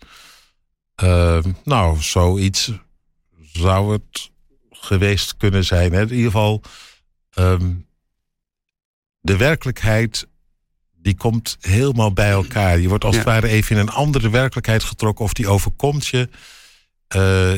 [0.95, 2.73] Eh, nou, zoiets
[3.53, 4.31] zou het
[4.71, 5.93] geweest kunnen zijn.
[5.93, 6.01] Hè?
[6.01, 6.63] In ieder geval,
[7.31, 7.73] ehm,
[9.21, 10.27] de werkelijkheid
[10.97, 12.79] die komt helemaal bij elkaar.
[12.79, 13.21] Je wordt als Ja.
[13.21, 16.29] het ware even in een andere werkelijkheid getrokken of die overkomt je.
[17.09, 17.53] Eh,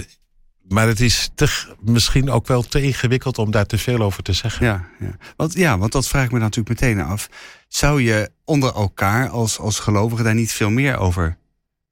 [0.73, 4.33] maar het is te, misschien ook wel te ingewikkeld om daar te veel over te
[4.33, 4.67] zeggen.
[4.67, 5.17] Ja, ja.
[5.37, 7.29] Want, ja, want dat vraag ik me natuurlijk meteen af.
[7.69, 11.37] Zou je onder elkaar als, als gelovigen daar niet veel meer over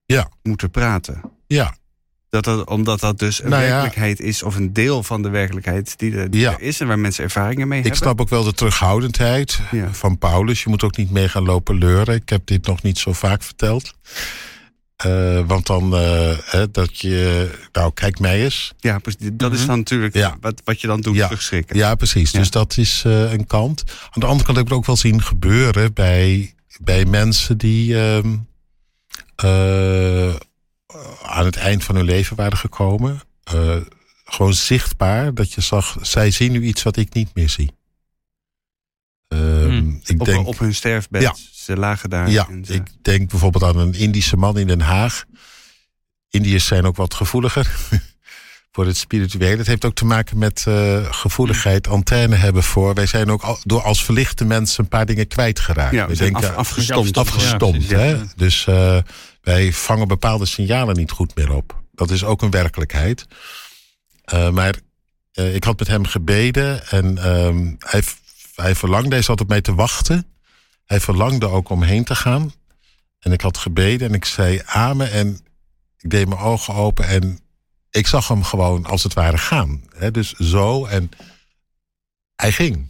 [0.07, 0.29] Ja.
[0.43, 1.21] moeten praten?
[1.47, 1.75] Ja,
[2.29, 3.69] Dat dat, omdat dat dus een Nou ja.
[3.69, 6.53] werkelijkheid is, of een deel van de werkelijkheid die, er, die Ja.
[6.53, 8.03] er is en waar mensen ervaringen mee ik hebben.
[8.03, 9.61] snap ook wel de terughoudendheid
[9.91, 10.63] van Paulus.
[10.63, 12.15] Je moet ook niet mee gaan lopen leuren.
[12.15, 13.95] Ik heb dit nog niet zo vaak verteld.
[15.01, 18.73] Eh, want dan, eh, hè, dat je, nou kijk mij eens.
[18.79, 19.31] Ja, precies.
[19.33, 19.67] dat is Mhm.
[19.69, 20.37] dan natuurlijk Ja.
[20.41, 21.27] wat, wat je dan doet, Ja.
[21.27, 21.77] terugschrikken.
[21.77, 22.31] Ja, precies.
[22.31, 22.39] Ja.
[22.39, 23.85] Dus dat is eh, een kant.
[24.11, 27.99] Aan de andere kant heb ik het ook wel zien gebeuren bij, bij mensen die
[28.01, 28.37] ehm,
[29.37, 30.35] eh,
[31.23, 33.21] aan het eind van hun leven waren gekomen.
[33.45, 33.77] Eh,
[34.25, 37.71] gewoon zichtbaar dat je zag, zij zien nu iets wat ik niet meer zie.
[39.31, 40.01] Ehm, Hmm.
[40.05, 41.23] Ik Op, denk, op hun sterfbed.
[41.23, 41.35] Ja.
[41.53, 42.31] Ze lagen daar.
[42.31, 45.25] ja, en ze- ik denk bijvoorbeeld aan een Indische man in Den Haag.
[46.31, 47.71] Indiërs zijn ook wat gevoeliger
[48.73, 49.57] voor het spirituele.
[49.57, 52.95] Het heeft ook te maken met eh, gevoeligheid, antenne hebben voor.
[52.95, 55.95] Wij zijn ook al, door als verlichte mensen een paar dingen kwijtgeraakt.
[55.95, 57.17] ja, we zijn af, denken afgestompt.
[57.17, 57.85] afgestompt.
[57.89, 58.19] Ja, hè?
[58.37, 58.99] Dus eh,
[59.43, 61.83] wij vangen bepaalde signalen niet goed meer op.
[61.93, 63.27] Dat is ook een werkelijkheid.
[64.25, 64.75] Eh, maar
[65.33, 68.03] eh, ik had met hem gebeden en ehm, hij,
[68.61, 70.27] hij verlangde, hij zat op mij te wachten.
[70.85, 72.53] Hij verlangde ook om heen te gaan.
[73.19, 75.39] En ik had gebeden en ik zei amen en
[75.99, 77.41] ik deed mijn ogen open en
[77.91, 79.85] ik zag hem gewoon als het ware gaan.
[80.13, 81.11] Dus zo en
[82.35, 82.89] hij ging.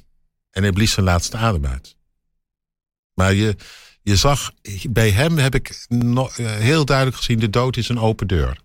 [0.50, 1.96] En hij blies zijn laatste adem uit.
[3.14, 3.56] Maar je,
[4.02, 4.52] je zag,
[4.90, 6.06] bij hem heb ik eh,
[6.46, 8.60] heel duidelijk gezien, de dood is een open deur.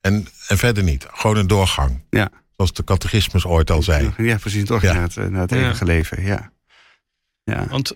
[0.00, 1.06] En, en verder niet.
[1.10, 2.04] Gewoon een doorgang.
[2.10, 2.30] Ja.
[2.58, 4.12] Zoals de catechismus ooit al zei.
[4.16, 4.64] Ja, precies.
[4.64, 4.92] Toch Ja.
[4.92, 5.56] naar het, naar het Ja.
[5.56, 6.22] eeuwige leven.
[6.22, 6.52] Ja.
[7.44, 7.66] Ja.
[7.68, 7.92] Want,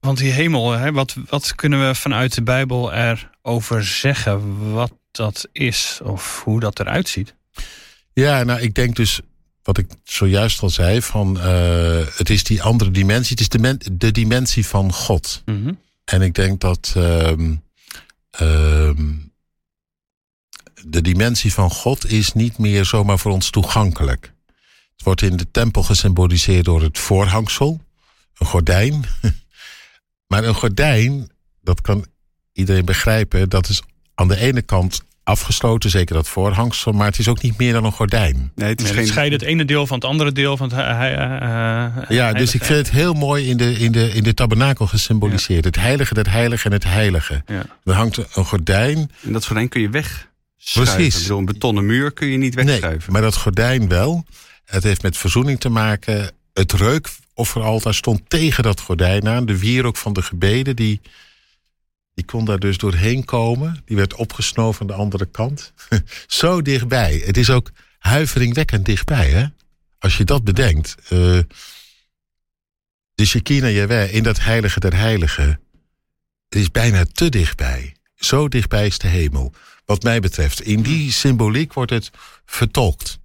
[0.00, 4.72] want die hemel, hè, wat, wat kunnen we vanuit de Bijbel erover zeggen?
[4.72, 7.34] Wat dat is of hoe dat eruit ziet?
[8.12, 9.20] Ja, nou, ik denk dus,
[9.62, 13.30] wat ik zojuist al zei, van eh, het is die andere dimensie.
[13.30, 15.42] Het is de, men- de dimensie van God.
[15.44, 15.72] Mhm.
[16.04, 17.54] En ik denk dat ehm,
[18.30, 19.08] ehm,
[20.86, 24.32] de dimensie van God is niet meer zomaar voor ons toegankelijk.
[24.92, 27.80] Het wordt in de tempel gesymboliseerd door het voorhangsel,
[28.38, 29.04] een gordijn.
[30.26, 31.30] Maar een gordijn,
[31.62, 32.06] dat kan
[32.52, 33.82] iedereen begrijpen, dat is
[34.14, 37.84] aan de ene kant afgesloten, zeker dat voorhangsel, maar het is ook niet meer dan
[37.84, 38.52] een gordijn.
[38.54, 39.02] Nee, het is Nee, geen...
[39.02, 42.54] het scheidt het ene deel van het andere deel van het he- he- Ja, dus
[42.54, 45.64] ik vind het heel mooi in de, in de, in de tabernakel gesymboliseerd.
[45.64, 47.42] Het heilige, het heilige en het heilige.
[47.46, 47.62] Ja.
[47.84, 49.90] Er hangt een gordijn En dat gordijn kun je
[50.72, 51.22] Precies.
[51.22, 53.12] Bedoel, een betonnen muur kun je niet Nee, wegschuiven.
[53.12, 54.24] maar dat gordijn wel.
[54.64, 56.32] Het heeft met verzoening te maken.
[56.52, 59.46] Het reukofferaltaar stond tegen dat gordijn aan.
[59.46, 61.00] De wierook van de gebeden, die,
[62.14, 63.82] die kon daar dus doorheen komen.
[63.84, 65.72] Die werd opgesnoven aan de andere kant.
[66.26, 67.22] Zo dichtbij.
[67.24, 69.46] Het is ook huiveringwekkend dichtbij, hè?
[69.98, 70.94] Als je dat bedenkt.
[71.08, 71.38] eh
[73.14, 75.60] de Shekinah Yahweh in dat heilige der heiligen.
[76.48, 77.94] het is bijna te dichtbij.
[78.14, 79.52] Zo dichtbij is de hemel,
[79.90, 80.60] wat mij betreft.
[80.60, 82.10] In die symboliek wordt het
[82.46, 83.18] vertolkt.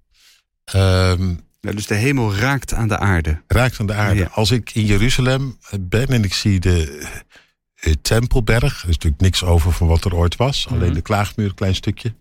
[0.64, 3.42] Ehm, Ja, dus de hemel raakt aan de aarde.
[3.46, 4.20] raakt aan de aarde.
[4.20, 4.28] Ja.
[4.32, 7.06] Als ik in Jeruzalem ben en ik zie de
[7.74, 11.48] eh, Tempelberg, er is natuurlijk niks over van wat er ooit was, alleen de klaagmuur,
[11.48, 12.14] een klein stukje.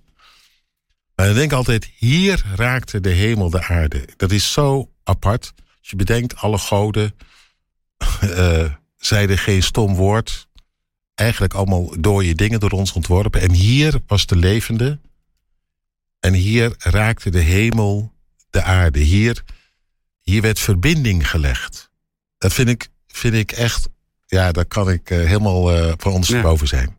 [1.16, 4.08] Maar dan denk ik altijd, hier raakte de hemel de aarde.
[4.18, 5.54] Dat is zo apart.
[5.80, 7.16] Als je bedenkt, alle goden
[8.20, 8.66] eh,
[8.98, 10.48] zeiden geen stom woord.
[11.16, 13.42] Eigenlijk allemaal dode dingen door ons ontworpen.
[13.42, 15.00] En hier was de levende.
[16.20, 18.14] En hier raakte de hemel
[18.50, 19.00] de aarde.
[19.00, 19.44] Hier,
[20.22, 21.90] hier werd verbinding gelegd.
[22.38, 23.90] Dat vind ik, vind ik echt,
[24.26, 26.98] ja, daar kan ik eh, helemaal eh van ondersteboven zijn.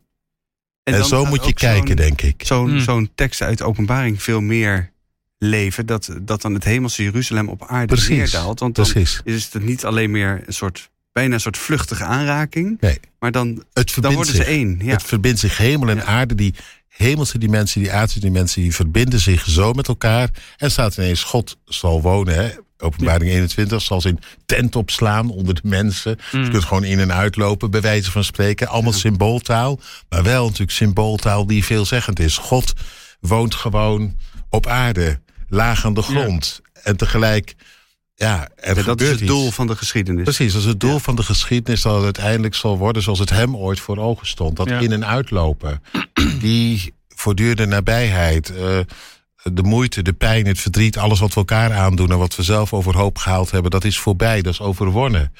[0.83, 2.43] En, zo moet je kijken, denk ik.
[2.45, 2.79] Zo'n Hmm.
[2.79, 4.91] zo'n tekst uit openbaring veel meer
[5.37, 5.85] leven.
[5.85, 8.59] Dat, dat dan het hemelse Jeruzalem op aarde Precies, neerdaalt.
[8.59, 9.21] Want dan Precies.
[9.23, 12.77] is het niet alleen meer een soort, bijna een soort vluchtige aanraking.
[12.81, 12.99] Nee.
[13.19, 14.43] Maar dan, Het dan worden zich.
[14.45, 14.79] ze één.
[14.81, 14.91] Ja.
[14.91, 16.03] Het verbindt zich hemel en Ja.
[16.03, 16.35] aarde.
[16.35, 16.53] Die
[16.87, 20.29] hemelse dimensie, die aardse dimensie, die verbinden zich zo met elkaar.
[20.57, 22.33] En staat ineens, God zal wonen.
[22.35, 22.49] Hè?
[22.77, 26.17] Openbaring 21 zal zijn tent opslaan onder de mensen.
[26.31, 26.43] Mm.
[26.43, 28.67] Je kunt gewoon in en uitlopen, bij wijze van spreken.
[28.67, 29.79] Allemaal symbooltaal.
[30.09, 32.37] Maar wel natuurlijk symbooltaal die veelzeggend is.
[32.37, 32.73] God
[33.19, 34.15] woont gewoon
[34.49, 36.61] op aarde, laag aan de grond.
[36.83, 37.55] En tegelijk,
[38.19, 39.27] ja, er Ja, dat is het iets.
[39.29, 40.23] doel van de geschiedenis.
[40.23, 43.29] Precies, dat is het doel van de geschiedenis dat het uiteindelijk zal worden zoals het
[43.29, 44.55] hem ooit voor ogen stond.
[44.55, 44.79] Dat Ja.
[44.79, 45.81] in- en uitlopen,
[46.39, 48.79] die voortdurende nabijheid, eh,
[49.53, 52.73] de moeite, de pijn, het verdriet, alles wat we elkaar aandoen en wat we zelf
[52.73, 55.33] overhoop gehaald hebben, dat is voorbij, dat is overwonnen.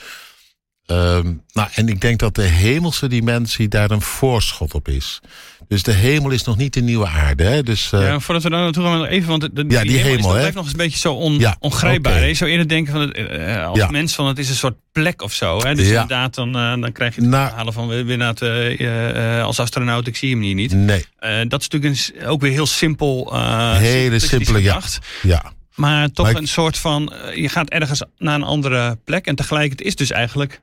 [0.88, 5.20] Ehm, nou, en ik denk dat de hemelse dimensie daar een voorschot op is.
[5.68, 7.44] Dus de hemel is nog niet de nieuwe aarde.
[7.44, 7.64] Hè?
[7.64, 10.02] Dus, eh, ja, voordat we daar naartoe gaan, even, want de, de- Ja, die is-
[10.02, 10.36] hemel, hè?
[10.38, 12.14] blijft nog eens een beetje zo on, Ja, ongrijpbaar.
[12.14, 12.26] hè.
[12.26, 13.90] Je zou eerder denken van het, eh, als Ja.
[13.90, 15.58] mens van het is een soort plek of zo.
[15.64, 15.76] Hè?
[15.76, 15.92] Dus Ja.
[15.92, 20.16] inderdaad, dan, eh, dan krijg je het Nou- verhalen van het, eh, als astronaut, ik
[20.16, 20.72] zie hem hier niet.
[20.74, 21.06] nee,
[21.48, 23.36] dat is natuurlijk een ook weer heel simpel.
[23.78, 24.74] Hele simpele, ja.
[24.74, 25.00] gedacht.
[25.22, 25.52] ja.
[25.76, 29.26] Maar toch Maar ik- een soort van, je gaat ergens naar een andere plek.
[29.26, 30.62] En tegelijkertijd is dus eigenlijk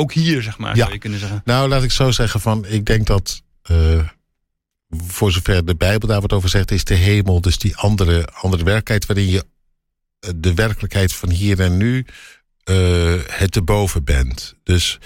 [0.00, 0.80] ook hier, zeg maar, Ja.
[0.82, 1.42] zou je kunnen zeggen.
[1.44, 4.08] Nou, laat ik zo zeggen van, ik denk dat eh,
[4.90, 8.64] voor zover de Bijbel daar wat over zegt, is de hemel dus die andere, andere
[8.64, 9.44] werkelijkheid waarin je
[10.20, 12.06] eh, de werkelijkheid van hier en nu
[12.64, 14.54] eh, het te boven bent.
[14.62, 14.98] Dus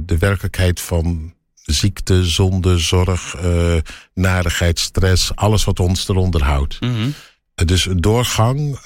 [0.00, 3.76] de werkelijkheid van ziekte, zonde, zorg, eh
[4.14, 6.80] narigheid, stress, alles wat ons eronder houdt.
[6.80, 7.08] Mhm.
[7.54, 8.78] Is een doorgang.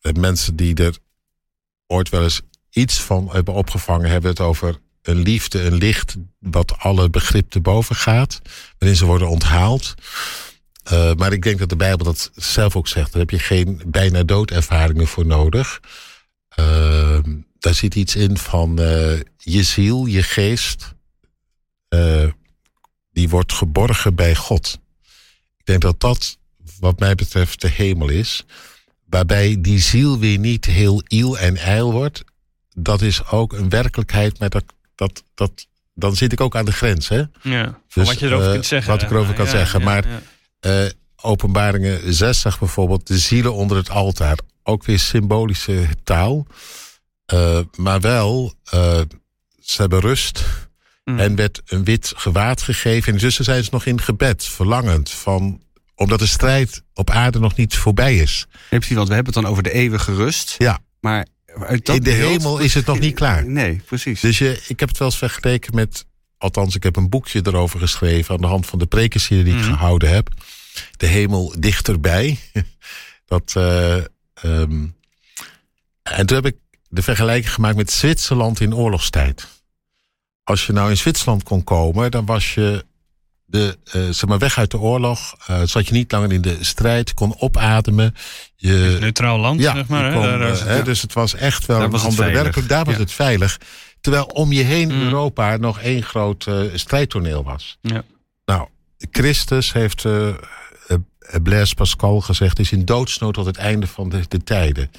[0.00, 0.98] mensen die er
[1.86, 2.40] ooit wel eens
[2.78, 7.60] iets van hebben opgevangen, hebben het over een liefde, een licht, wat alle begrip te
[7.60, 8.40] boven gaat,
[8.78, 9.94] waarin ze worden onthaald.
[10.84, 13.12] Eh, maar ik denk dat de Bijbel dat zelf ook zegt.
[13.12, 15.80] Daar heb je geen bijna doodervaringen voor nodig.
[16.48, 17.18] Eh,
[17.58, 20.96] daar zit iets in van eh, je ziel, je geest,
[23.12, 24.78] die wordt geborgen bij God.
[25.56, 26.38] Ik denk dat dat,
[26.80, 28.44] wat mij betreft, de hemel is.
[29.04, 32.24] Waarbij die ziel weer niet heel iel en ijl wordt.
[32.80, 34.64] Dat is ook een werkelijkheid, maar dat,
[34.94, 37.08] dat, dat, dan zit ik ook aan de grens.
[37.08, 37.22] Hè?
[37.42, 38.92] Ja, Dus, wat je erover eh, kunt zeggen.
[38.92, 40.20] wat ik erover kan Ja, zeggen, ja, maar- ja.
[40.84, 44.38] Eh, openbaringen 6 zegt bijvoorbeeld de zielen onder het altaar.
[44.62, 46.46] Ook weer symbolische taal.
[47.26, 49.00] Eh, maar wel, eh,
[49.60, 50.44] ze hebben rust.
[51.04, 51.18] Mm.
[51.18, 53.06] En werd een wit gewaad gegeven.
[53.08, 55.10] En intussen zijn ze nog in gebed, verlangend.
[55.10, 55.62] Van,
[55.94, 58.46] omdat de strijd op aarde nog niet voorbij is.
[58.68, 60.54] Precies, want we hebben het dan over de eeuwige rust.
[60.58, 60.78] Ja.
[61.00, 63.46] Maar uit dat in de beeld- hemel is het nog niet klaar.
[63.46, 64.20] Nee, precies.
[64.20, 66.06] Dus je, ik heb het wel eens vergeleken met.
[66.38, 68.34] Althans, ik heb een boekje erover geschreven.
[68.34, 69.70] aan de hand van de prekenserie die ik Mhm.
[69.70, 70.28] gehouden heb.
[70.96, 72.38] De hemel dichterbij.
[73.26, 73.52] Dat.
[73.56, 73.96] eh,
[74.34, 74.86] ehm,
[76.02, 76.56] en toen heb ik
[76.88, 79.48] de vergelijking gemaakt met Zwitserland in oorlogstijd.
[80.44, 82.84] Als je nou in Zwitserland kon komen, dan was je
[83.50, 85.34] de, zeg maar weg uit de oorlog.
[85.46, 88.14] eh, zat je niet langer in de strijd, kon opademen.
[88.56, 90.12] Je, Neutraal land, ja, zeg maar.
[90.12, 92.68] kon, Daar, eh, dus het was echt wel een andere werkelijk.
[92.68, 93.00] Daar was Ja.
[93.00, 93.60] het veilig.
[94.00, 95.00] Terwijl om je heen Mm.
[95.02, 97.78] Europa nog één groot eh, strijdtoneel was.
[97.80, 98.02] Ja.
[98.44, 98.68] Nou,
[99.10, 100.06] Christus heeft
[101.42, 102.58] Blaise Pascal gezegd...
[102.58, 104.90] is in doodsnood tot het einde van de, de tijden.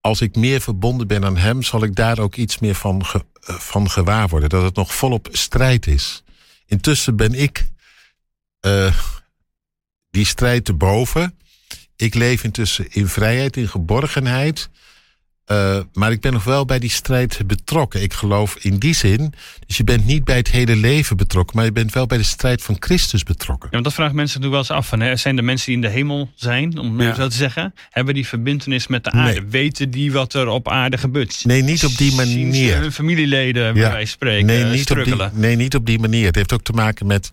[0.00, 1.62] Als ik meer verbonden ben aan hem...
[1.62, 4.48] zal ik daar ook iets meer van, ge- van gewaar worden.
[4.48, 6.22] Dat het nog volop strijd is.
[6.70, 7.68] Intussen ben ik
[8.60, 8.96] eh,
[10.10, 11.38] die strijd te boven.
[11.96, 14.68] Ik leef intussen in vrijheid, in geborgenheid.
[15.52, 18.02] Uh, maar ik ben nog wel bij die strijd betrokken.
[18.02, 19.34] Ik geloof in die zin.
[19.66, 22.24] Dus je bent niet bij het hele leven betrokken, maar je bent wel bij de
[22.24, 23.64] strijd van Christus betrokken.
[23.64, 24.90] Ja, want dat vragen mensen natuurlijk wel eens af.
[24.90, 27.14] Van, hè, zijn de mensen die in de hemel zijn, om ja.
[27.14, 29.40] zo te zeggen, hebben die verbindenis met de aarde?
[29.40, 29.50] Nee.
[29.50, 31.44] Weten die wat er op aarde gebeurt?
[31.44, 32.78] Nee, niet op die manier.
[32.78, 36.26] Hun familieleden, waar wij spreken, nee, niet op die, nee, niet op die manier.
[36.26, 37.30] Het heeft ook te maken met,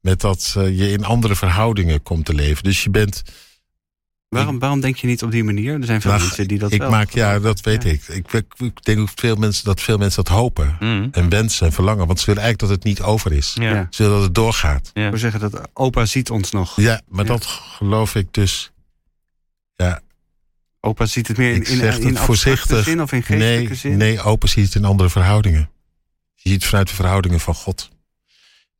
[0.00, 2.64] met dat je in andere verhoudingen komt te leven.
[2.64, 3.22] Dus je bent
[4.36, 5.74] Waarom, waarom denk je niet op die manier?
[5.80, 7.90] Er zijn veel Nou, mensen die dat ik wel maak, ja, dat weet Ja.
[7.90, 8.02] ik.
[8.08, 8.32] ik.
[8.32, 10.76] Ik ik denk ook veel mensen, dat veel mensen dat hopen.
[10.80, 11.08] Mm.
[11.12, 12.06] En wensen en verlangen.
[12.06, 13.52] Want ze willen eigenlijk dat het niet over is.
[13.60, 13.70] Ja.
[13.74, 13.86] Ja.
[13.90, 14.90] Ze willen dat het doorgaat.
[14.94, 15.10] Ja.
[15.10, 16.76] Wil zeggen dat opa ziet ons nog.
[16.80, 17.30] Ja, maar Ja.
[17.30, 18.70] dat geloof ik dus.
[19.76, 20.00] Ja,
[20.80, 22.84] Opa ziet het meer in, in, in voorzichtig.
[22.84, 23.96] zin of in geestelijke nee, zin.
[23.96, 25.70] nee, open ziet het in andere verhoudingen.
[26.34, 27.90] Je ziet het vanuit de verhoudingen van God.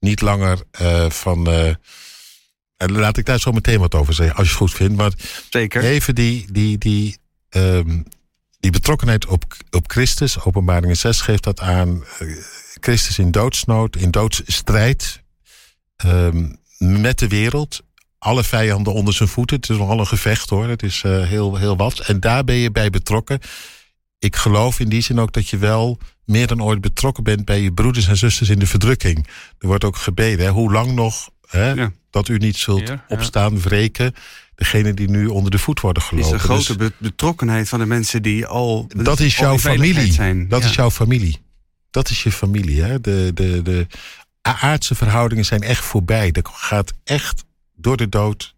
[0.00, 1.46] Niet langer eh, van.
[1.46, 1.74] eh,
[2.76, 4.96] en laat ik daar zo meteen wat over zeggen, als je het goed vindt.
[4.96, 5.12] Maar
[5.50, 5.82] Zeker.
[5.84, 7.16] Even die, die, die,
[7.48, 8.02] ehm,
[8.60, 12.04] die betrokkenheid op, op Christus, openbaringen 6 geeft dat aan.
[12.18, 12.28] eh,
[12.80, 15.22] Christus in doodsnood, in doodsstrijd
[15.96, 17.82] ehm, met de wereld.
[18.18, 19.56] Alle vijanden onder zijn voeten.
[19.56, 20.68] Het is nogal een gevecht hoor.
[20.68, 21.98] Het is eh, heel, heel wat.
[21.98, 23.40] En daar ben je bij betrokken.
[24.18, 27.60] Ik geloof in die zin ook dat je wel meer dan ooit betrokken bent bij
[27.60, 29.26] je broeders en zusters in de verdrukking.
[29.58, 30.44] Er wordt ook gebeden.
[30.46, 30.50] Hè?
[30.52, 31.92] Hoe lang nog hè, Ja.
[32.10, 33.04] dat u niet zult Ja, ja.
[33.08, 34.14] opstaan, wreken.
[34.54, 36.32] Degene die nu onder de voet worden is gelopen.
[36.32, 38.88] een grote Dus be- betrokkenheid van de mensen die al.
[38.96, 40.12] dat is jouw familie.
[40.12, 40.48] Zijn.
[40.48, 40.68] Dat Ja.
[40.68, 41.38] is jouw familie.
[41.90, 42.82] Dat is je familie.
[42.82, 43.00] Hè?
[43.00, 43.86] De, de, de
[44.42, 46.30] aardse verhoudingen zijn echt voorbij.
[46.32, 48.54] Er gaat echt door de dood.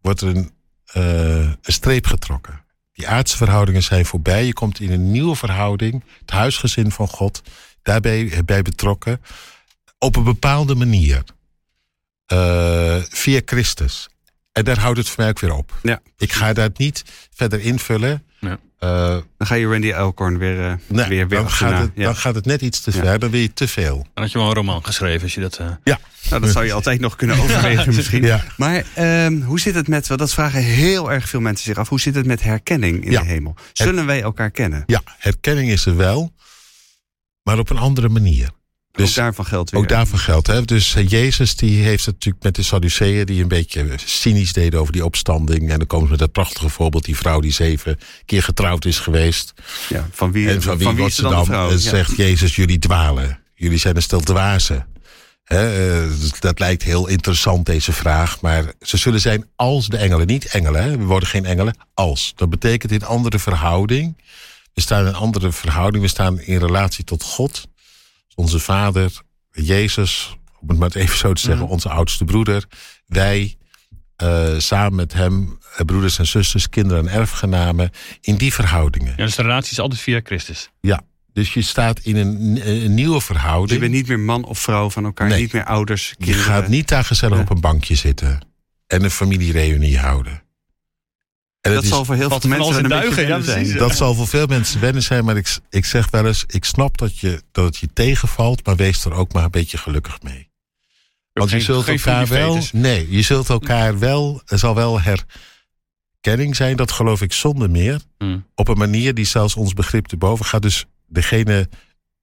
[0.00, 0.50] Wordt er een,
[0.84, 2.64] eh, een streep getrokken.
[2.92, 4.44] Die aardse verhoudingen zijn voorbij.
[4.46, 6.04] Je komt in een nieuwe verhouding.
[6.20, 7.42] Het huisgezin van God.
[7.82, 9.20] Daarbij bij betrokken.
[9.98, 11.22] Op een bepaalde manier.
[12.36, 14.08] Eh, via Christus.
[14.52, 15.78] En daar houdt het voor mij ook weer op.
[15.82, 16.00] Ja.
[16.18, 18.24] Ik ga dat niet verder invullen.
[18.40, 18.58] Ja.
[18.78, 22.04] Eh, Dan ga je Randy Elkhorn weer, Nee, weer, weer dan, gaat het, Ja.
[22.04, 23.02] dan gaat het net iets te Ja.
[23.02, 23.18] ver.
[23.18, 23.96] Dan wil je te veel.
[24.14, 25.56] Dan had je wel een roman geschreven als je dat...
[25.56, 25.66] eh,
[26.30, 28.22] Nou, dat zou je altijd nog kunnen overwegen misschien.
[28.22, 28.44] Ja.
[28.56, 31.88] Maar ehm, hoe zit het met, want dat vragen heel erg veel mensen zich af,
[31.88, 33.20] hoe zit het met herkenning in Ja.
[33.20, 33.54] de hemel?
[33.72, 34.82] Zullen wij elkaar kennen?
[34.86, 36.32] ja, herkenning is er wel.
[37.42, 38.48] Maar op een andere manier.
[38.92, 39.80] Dus ook daarvan geldt weer.
[39.80, 40.46] ook daarvan geldt.
[40.46, 40.62] Hè?
[40.62, 43.26] Dus eh, Jezus die heeft het natuurlijk met de Sadduceeën...
[43.26, 45.70] die een beetje cynisch deden over die opstanding.
[45.70, 47.04] En dan komen ze met dat prachtige voorbeeld...
[47.04, 49.52] die vrouw die zeven keer getrouwd is geweest.
[49.88, 51.52] Ja, van wie, en van wie is wordt ze dan?
[51.52, 51.76] Eh, Ja.
[51.76, 53.38] Zegt Jezus, jullie dwalen.
[53.54, 54.86] Jullie zijn een stel dwazen.
[55.44, 58.40] Hè, eh, dat lijkt heel interessant, deze vraag.
[58.40, 60.26] Maar ze zullen zijn als de engelen.
[60.26, 60.98] Niet engelen, hè?
[60.98, 61.76] we worden geen engelen.
[61.94, 62.32] Als.
[62.36, 64.16] Dat betekent in andere verhouding.
[64.74, 66.02] We staan in een andere verhouding.
[66.02, 67.68] We staan in relatie tot God.
[68.34, 70.36] Onze vader, Jezus.
[70.60, 71.62] Om het maar even zo te zeggen.
[71.64, 71.72] Mhm.
[71.72, 72.64] Onze oudste broeder.
[73.06, 73.56] Wij,
[74.16, 77.90] eh, samen met hem, eh, broeders en zusters, kinderen en erfgenamen.
[78.20, 79.14] In die verhoudingen.
[79.16, 80.70] ja, dus de relatie is altijd via Christus.
[80.80, 83.80] Ja, dus je staat in een, een nieuwe Dus je verhouding.
[83.80, 85.40] bent niet meer man of vrouw van elkaar, Nee.
[85.40, 86.44] niet meer ouders, je kinderen.
[86.44, 87.42] gaat niet daar gezellig Ja.
[87.42, 88.46] op een bankje zitten
[88.86, 90.41] en een familiereunie houden.
[91.62, 93.76] En dat zal voor heel veel mensen een duigen, ja, zijn.
[93.76, 96.98] dat zal voor veel mensen wennen zijn, maar ik, ik zeg wel eens: ik snap
[96.98, 100.50] dat, je, dat het je tegenvalt, maar wees er ook maar een beetje gelukkig mee.
[101.32, 102.58] Want je zult elkaar wel.
[102.72, 104.42] Nee, je zult elkaar wel.
[104.46, 108.00] Er zal wel herkenning zijn, dat geloof ik zonder meer.
[108.18, 108.46] Hmm.
[108.54, 110.62] op een manier die zelfs ons begrip te boven gaat.
[110.62, 111.68] Dus degene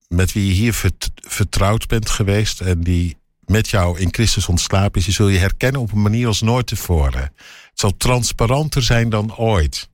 [0.08, 5.00] met wie je hier vert- vertrouwd bent geweest en die met jou in Christus ontslapen
[5.00, 7.34] is, die zul je herkennen op een manier als nooit tevoren.
[7.80, 9.90] Zal transparanter zijn dan ooit.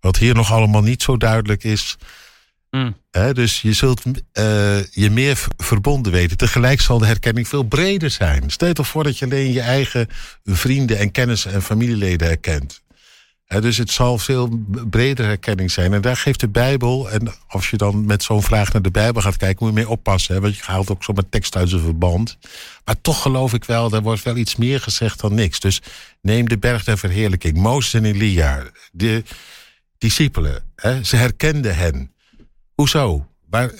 [0.00, 1.96] Wat hier nog allemaal niet zo duidelijk is.
[2.70, 2.96] Hmm.
[3.10, 4.02] Hè, dus je zult
[4.32, 6.36] eh, je meer verbonden weten.
[6.36, 8.50] Tegelijk zal de herkenning veel breder zijn.
[8.50, 10.08] Stel je toch voor dat je alleen je eigen
[10.44, 12.82] vrienden en kennissen en familieleden herkent.
[13.46, 15.92] Dus het zal veel b- breder herkenning zijn.
[15.92, 19.22] En daar geeft de Bijbel, en als je dan met zo'n vraag naar de Bijbel
[19.22, 20.40] gaat kijken, moet je mee oppassen.
[20.40, 22.38] Want je haalt ook zomaar tekst uit zijn verband.
[22.84, 25.60] Maar toch geloof ik wel, er wordt wel iets meer gezegd dan niks.
[25.60, 25.82] Dus
[26.20, 27.56] neem de berg der verheerlijking.
[27.56, 29.22] Mozes en Elia, de
[29.98, 30.64] discipelen,
[31.02, 32.12] ze herkenden hen.
[32.74, 33.26] Hoezo?
[33.50, 33.70] Waar,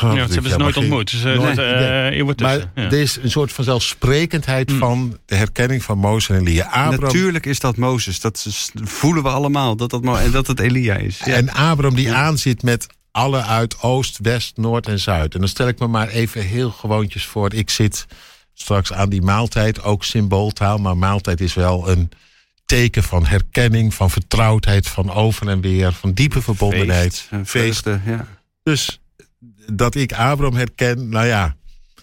[0.00, 1.10] Ja, ze hebben ze nooit ontmoet.
[1.10, 2.16] Dus Nooit, nee.
[2.16, 2.58] uh, wordt Maar.
[2.58, 2.66] Ja.
[2.74, 4.78] er is een soort van zelfsprekendheid Mm.
[4.78, 6.90] van de herkenning van Mozes en Elia.
[6.90, 8.20] Natuurlijk is dat Mozes.
[8.20, 9.76] Dat voelen we allemaal.
[9.76, 11.20] Dat, dat, en dat het Elia is.
[11.24, 11.34] Ja.
[11.34, 15.34] En Abraham die aanzit met alle uit Oost, West, Noord en Zuid.
[15.34, 17.54] En dan stel ik me maar even heel gewoontjes voor.
[17.54, 18.06] Ik zit
[18.54, 20.78] straks aan die maaltijd, ook symbooltaal.
[20.78, 22.10] Maar maaltijd is wel een
[22.66, 27.14] teken van herkenning, van vertrouwdheid, van over en weer, van diepe verbondenheid.
[27.14, 27.82] Feest, eh, Feest.
[27.82, 28.26] vreugde, ja.
[28.62, 29.00] Dus
[29.72, 31.56] dat ik Abraham herken, nou ja,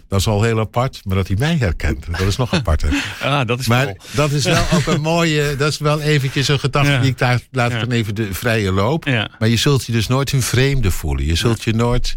[0.07, 2.93] Dat is al heel apart, maar dat hij mij herkent, dat is nog aparter.
[3.21, 3.97] Ah, dat is Maar cool.
[4.15, 6.99] dat is wel ook een mooie, dat is wel eventjes een gedachte Ja.
[7.01, 7.87] die ik daar laat Ja.
[7.87, 9.05] even de vrije loop.
[9.05, 9.29] Ja.
[9.39, 11.25] Maar je zult je dus nooit een vreemde voelen.
[11.25, 12.15] Je zult je nooit.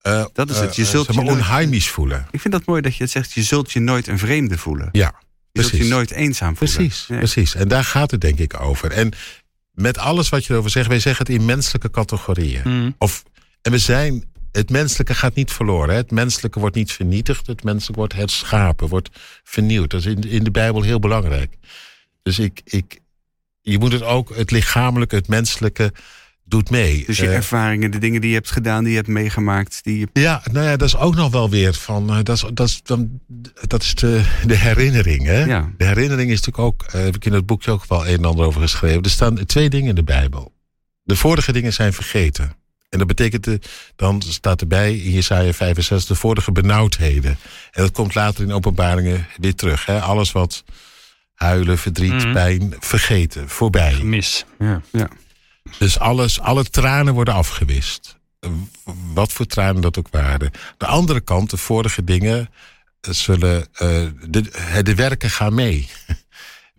[0.00, 0.76] eh, Dat is het.
[0.76, 2.26] Je eh, zult zeg je maar nooit- onheimisch voelen.
[2.30, 3.32] Ik vind dat mooi dat je het zegt.
[3.32, 4.88] Je zult je nooit een vreemde voelen.
[4.92, 5.14] Ja,
[5.52, 6.76] Je zult je nooit eenzaam voelen.
[6.76, 7.54] Precies, precies.
[7.54, 8.90] En daar gaat het denk ik over.
[8.92, 9.12] En
[9.72, 12.60] met alles wat je erover zegt, wij zeggen het in menselijke categorieën.
[12.64, 12.94] Mm.
[12.98, 13.22] Of,
[13.62, 15.88] en we zijn, het menselijke gaat niet verloren.
[15.90, 15.96] Hè?
[15.96, 17.46] Het menselijke wordt niet vernietigd.
[17.46, 19.08] Het menselijke wordt herschapen, wordt
[19.44, 19.90] vernieuwd.
[19.90, 21.54] Dat is in, in de Bijbel heel belangrijk.
[22.22, 23.00] Dus ik, ik,
[23.60, 25.92] je moet het ook, het lichamelijke, het menselijke
[26.44, 27.04] doet mee.
[27.06, 29.84] Dus je Eh, ervaringen, de dingen die je hebt gedaan, die je hebt meegemaakt.
[29.84, 30.08] Die je...
[30.12, 32.10] ja, nou ja, dat is ook nog wel weer van.
[32.10, 33.20] eh, dat is, dat is, dan,
[33.66, 35.24] dat is de, de herinnering.
[35.26, 35.44] Hè?
[35.44, 35.72] Ja.
[35.76, 36.82] De herinnering is natuurlijk ook.
[36.92, 39.02] eh, heb ik in het boekje ook wel een en ander over geschreven.
[39.02, 40.52] Er staan twee dingen in de Bijbel.
[41.02, 42.52] De vorige dingen zijn vergeten.
[42.90, 43.60] En dat betekent, de,
[43.96, 47.38] dan staat erbij in Jesaja 65 de vorige benauwdheden.
[47.70, 49.86] En dat komt later in openbaringen weer terug.
[49.86, 50.00] Hè?
[50.00, 50.64] Alles wat
[51.34, 52.32] huilen, verdriet, Mhm.
[52.32, 54.02] pijn, vergeten, voorbij.
[54.02, 54.44] Mis.
[54.58, 54.82] Ja.
[55.78, 58.18] Dus alles, alle tranen worden afgewist.
[58.40, 58.50] Eh,
[59.14, 60.50] Wat voor tranen dat ook waren.
[60.76, 62.48] De andere kant, de vorige dingen,
[63.00, 63.66] eh, zullen.
[63.72, 63.88] eh,
[64.28, 65.88] de, eh, de werken gaan mee.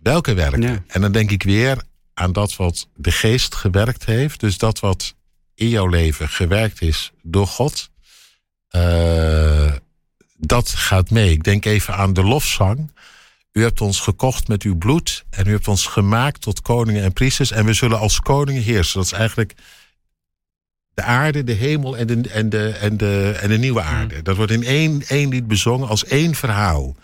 [0.02, 0.62] Welke werken?
[0.62, 0.82] Ja.
[0.86, 1.82] En dan denk ik weer
[2.14, 4.40] aan dat wat de geest gewerkt heeft.
[4.40, 5.14] Dus dat wat
[5.62, 7.90] in jouw leven gewerkt is door God.
[8.68, 9.72] eh,
[10.36, 11.30] dat gaat mee.
[11.30, 12.90] Ik denk even aan de lofzang.
[13.52, 17.12] U hebt ons gekocht met uw bloed en u hebt ons gemaakt tot koningen en
[17.12, 18.98] priesters en we zullen als koningen heersen.
[18.98, 19.54] Dat is eigenlijk
[20.94, 24.22] de aarde, de hemel en de, en de, en de, en de nieuwe aarde.
[24.22, 26.96] Dat wordt in één, één lied bezongen als één verhaal.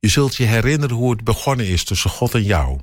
[0.00, 2.80] Je zult je herinneren hoe het begonnen is tussen God en jou.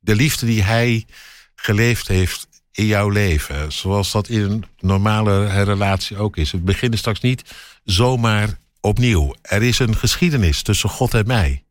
[0.00, 1.06] De liefde die hij
[1.54, 3.72] geleefd heeft in jouw leven.
[3.72, 6.50] Zoals dat in een normale relatie ook is.
[6.50, 7.42] We beginnen straks niet
[7.84, 9.34] zomaar opnieuw.
[9.42, 11.64] Er is een geschiedenis tussen God en mij.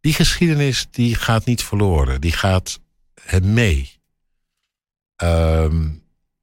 [0.00, 2.20] Die geschiedenis die gaat niet verloren.
[2.20, 2.80] Die gaat
[3.20, 3.90] hem mee.
[5.16, 5.88] Ehm,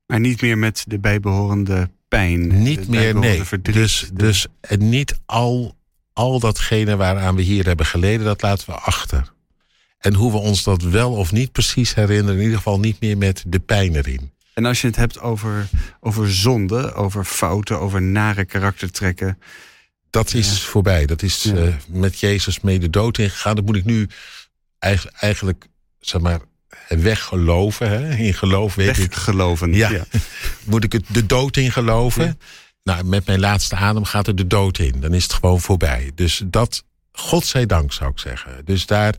[0.06, 2.62] Maar niet meer met de bijbehorende pijn.
[2.64, 3.44] niet de meer, nee.
[3.44, 3.76] verdriet.
[3.76, 5.76] Dus, dus niet al,
[6.14, 9.34] al datgene waaraan we hier hebben geleden, dat laten we achter.
[10.00, 13.18] En hoe we ons dat wel of niet precies herinneren, in ieder geval niet meer
[13.18, 14.32] met de pijn erin.
[14.54, 15.68] En als je het hebt over,
[16.00, 19.38] over zonde, over fouten, over nare karaktertrekken.
[20.10, 20.56] Dat is Ja.
[20.68, 21.06] voorbij.
[21.06, 21.56] Dat is Ja.
[21.56, 23.56] eh, met Jezus mee de dood ingegaan.
[23.56, 24.08] Dat moet ik nu
[24.80, 25.66] eigen- eigenlijk,
[26.00, 26.40] zeg maar,
[26.88, 27.90] weggeloven.
[27.90, 28.16] Hè?
[28.16, 29.74] In geloof weet ik Weggeloven.
[29.74, 29.92] Ja.
[30.66, 32.26] moet ik het de dood in geloven.
[32.26, 32.36] Ja.
[32.84, 35.00] Nou, met mijn laatste adem gaat er de dood in.
[35.00, 36.12] Dan is het gewoon voorbij.
[36.16, 38.66] Dus dat, godzijdank zou ik zeggen.
[38.66, 39.14] Dus daar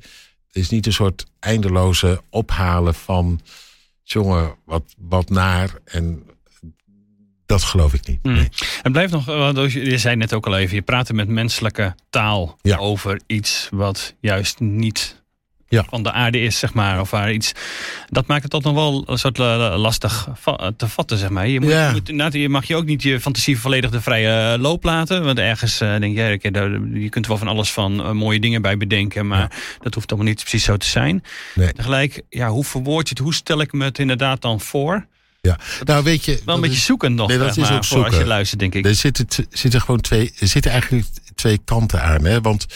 [0.52, 3.40] is niet een soort eindeloze ophalen van...
[4.02, 6.24] jongen, wat, wat naar en...
[7.46, 8.18] Dat geloof ik niet.
[8.22, 8.32] Hmm.
[8.32, 8.48] Nee.
[8.82, 12.58] Het blijft nog, want je zei net ook al even, je praat met menselijke taal
[12.62, 12.76] Ja.
[12.76, 15.19] over iets wat juist niet
[15.70, 15.84] Ja.
[15.88, 17.00] van de aarde is, zeg maar.
[17.00, 17.52] Of waar iets.
[18.08, 21.48] Dat maakt het toch nog wel een soort eh, lastig va- te vatten, zeg maar.
[21.48, 21.86] Je, moet, Ja.
[21.86, 25.24] je, moet, inderdaad, je mag je ook niet je fantasie volledig de vrije loop laten.
[25.24, 26.30] Want ergens eh, denk jij,
[26.92, 30.08] je kunt er wel van alles van eh, mooie dingen bij bedenken, maar dat hoeft
[30.12, 31.24] allemaal niet precies zo te zijn.
[31.54, 31.72] Nee.
[31.72, 33.22] Tegelijk, ja, hoe verwoord je het?
[33.24, 35.06] Hoe stel ik me het inderdaad dan voor?
[35.40, 35.58] Ja.
[35.84, 36.40] Nou, weet je...
[36.44, 38.26] Wel een beetje zoeken nog, Nee, dat is maar, ook voor als je zoeken.
[38.28, 38.84] luistert, denk ik.
[38.84, 42.24] Er zitten, zitten gewoon twee, er zitten eigenlijk twee kanten aan.
[42.24, 42.40] Hè?
[42.40, 42.66] Want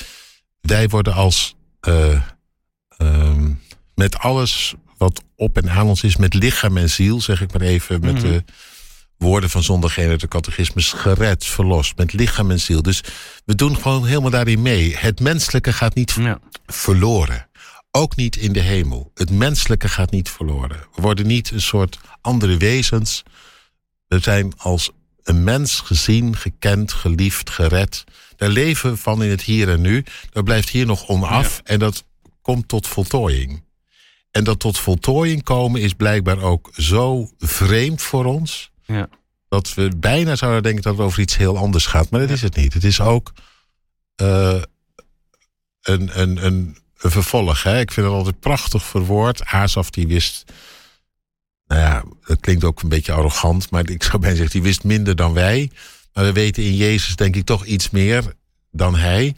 [0.60, 2.20] wij worden als eh,
[3.12, 3.50] ehm,
[3.94, 7.62] met alles wat op en aan ons is, met lichaam en ziel, zeg ik maar
[7.62, 8.22] even, met Mhm.
[8.22, 8.44] de
[9.16, 12.82] woorden van zondagene uit de catechismus, gered, verlost, met lichaam en ziel.
[12.82, 13.00] Dus
[13.44, 14.96] we doen gewoon helemaal daarin mee.
[14.96, 16.38] Het menselijke gaat niet Ja.
[16.66, 17.48] verloren.
[17.90, 19.10] Ook niet in de hemel.
[19.14, 20.76] Het menselijke gaat niet verloren.
[20.94, 23.22] We worden niet een soort andere wezens.
[24.08, 24.90] We zijn als
[25.22, 28.04] een mens gezien, gekend, geliefd, gered.
[28.36, 30.04] Daar leven we van in het hier en nu.
[30.30, 32.04] Dat blijft hier nog onaf en dat
[32.44, 33.62] komt tot voltooiing.
[34.30, 38.70] En dat tot voltooiing komen is blijkbaar ook zo vreemd voor ons.
[38.82, 39.08] Ja.
[39.48, 42.10] Dat we bijna zouden denken dat het over iets heel anders gaat.
[42.10, 42.74] Maar dat is het niet.
[42.74, 43.32] Het is ook
[44.14, 44.62] eh,
[45.82, 47.62] een, een, een, een vervolg.
[47.62, 47.80] Hè?
[47.80, 49.44] Ik vind het altijd prachtig verwoord.
[49.44, 50.52] Asaf die wist.
[51.66, 53.70] Nou ja, dat klinkt ook een beetje arrogant.
[53.70, 55.70] Maar ik zou bijna zeggen, die wist minder dan wij.
[56.12, 58.34] Maar we weten in Jezus denk ik toch iets meer
[58.70, 59.36] dan hij.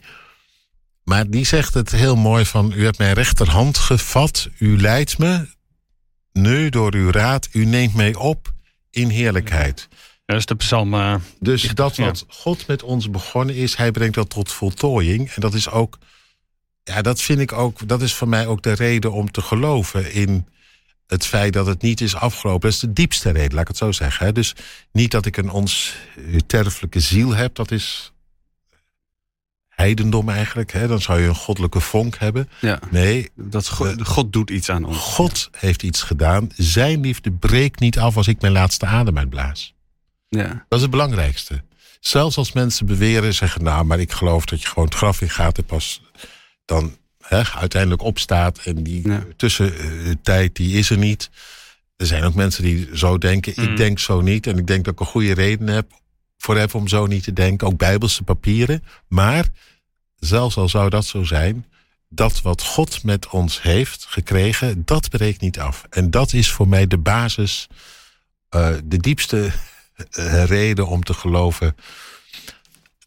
[1.07, 2.71] Maar die zegt het heel mooi van...
[2.75, 4.49] U hebt mijn rechterhand gevat.
[4.59, 5.47] U leidt me.
[6.33, 7.49] Nu door uw raad.
[7.51, 8.53] U neemt mij op
[8.89, 9.87] in heerlijkheid.
[10.25, 10.93] Dat is de psalm.
[10.93, 15.29] eh, Dus dat wat God met ons begonnen is, hij brengt dat tot voltooiing.
[15.29, 15.97] En dat is ook,
[16.83, 20.13] ja, dat vind ik ook, dat is voor mij ook de reden om te geloven
[20.13, 20.47] in
[21.07, 22.61] het feit dat het niet is afgelopen.
[22.61, 24.33] Dat is de diepste reden, laat ik het zo zeggen.
[24.33, 24.55] Dus
[24.91, 28.11] niet dat ik een onsterfelijke ziel heb, dat is
[29.77, 30.71] heidendom eigenlijk.
[30.71, 30.87] Hè?
[30.87, 32.49] Dan zou je een goddelijke vonk hebben.
[32.61, 32.79] Ja.
[32.91, 34.97] Nee, Dat God, God doet iets aan ons.
[34.97, 36.49] God heeft iets gedaan.
[36.55, 39.73] Zijn liefde breekt niet af als ik mijn laatste adem uitblaas.
[40.29, 40.47] Ja.
[40.47, 41.63] Dat is het belangrijkste.
[41.99, 45.29] Zelfs als mensen beweren, zeggen, nou, maar ik geloof dat je gewoon het graf in
[45.29, 46.01] gaat en pas
[46.65, 48.59] dan hè, uiteindelijk opstaat.
[48.63, 49.23] En die Ja.
[49.35, 51.29] tussentijd, die is er niet.
[51.97, 53.53] Er zijn ook mensen die zo denken.
[53.55, 53.63] Mm.
[53.63, 54.47] Ik denk zo niet.
[54.47, 55.91] En ik denk dat ik een goede reden heb
[56.37, 57.67] voor heb om zo niet te denken.
[57.67, 58.83] Ook bijbelse papieren.
[59.07, 59.45] Maar
[60.15, 61.65] zelfs al zou dat zo zijn,
[62.09, 65.85] dat wat God met ons heeft gekregen, dat breekt niet af.
[65.89, 67.67] En dat is voor mij de basis,
[68.49, 69.51] eh, de diepste
[70.11, 71.75] eh, reden om te geloven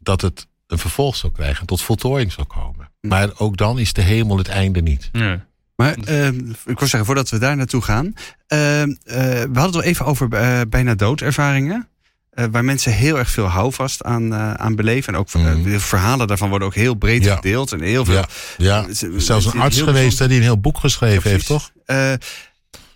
[0.00, 2.90] dat het een vervolg zal krijgen, tot voltooiing zal komen.
[3.00, 5.08] Maar ook dan is de hemel het einde niet.
[5.12, 5.46] Ja.
[5.76, 6.26] Maar eh,
[6.64, 8.14] ik wil zeggen, voordat we daar naartoe gaan.
[8.46, 11.88] eh, eh, we hadden het al even over eh, bijna doodervaringen.
[12.30, 15.12] Eh, waar mensen heel erg veel houvast aan, eh, aan beleven.
[15.14, 15.62] En ook eh, Mhm.
[15.62, 17.34] de verhalen daarvan worden ook heel breed Ja.
[17.34, 17.72] gedeeld.
[17.72, 18.14] En heel veel.
[18.14, 18.26] Ja,
[18.56, 18.92] ja.
[18.94, 21.70] Ze- zelfs een arts geweest hè, die een heel boek geschreven heeft, toch?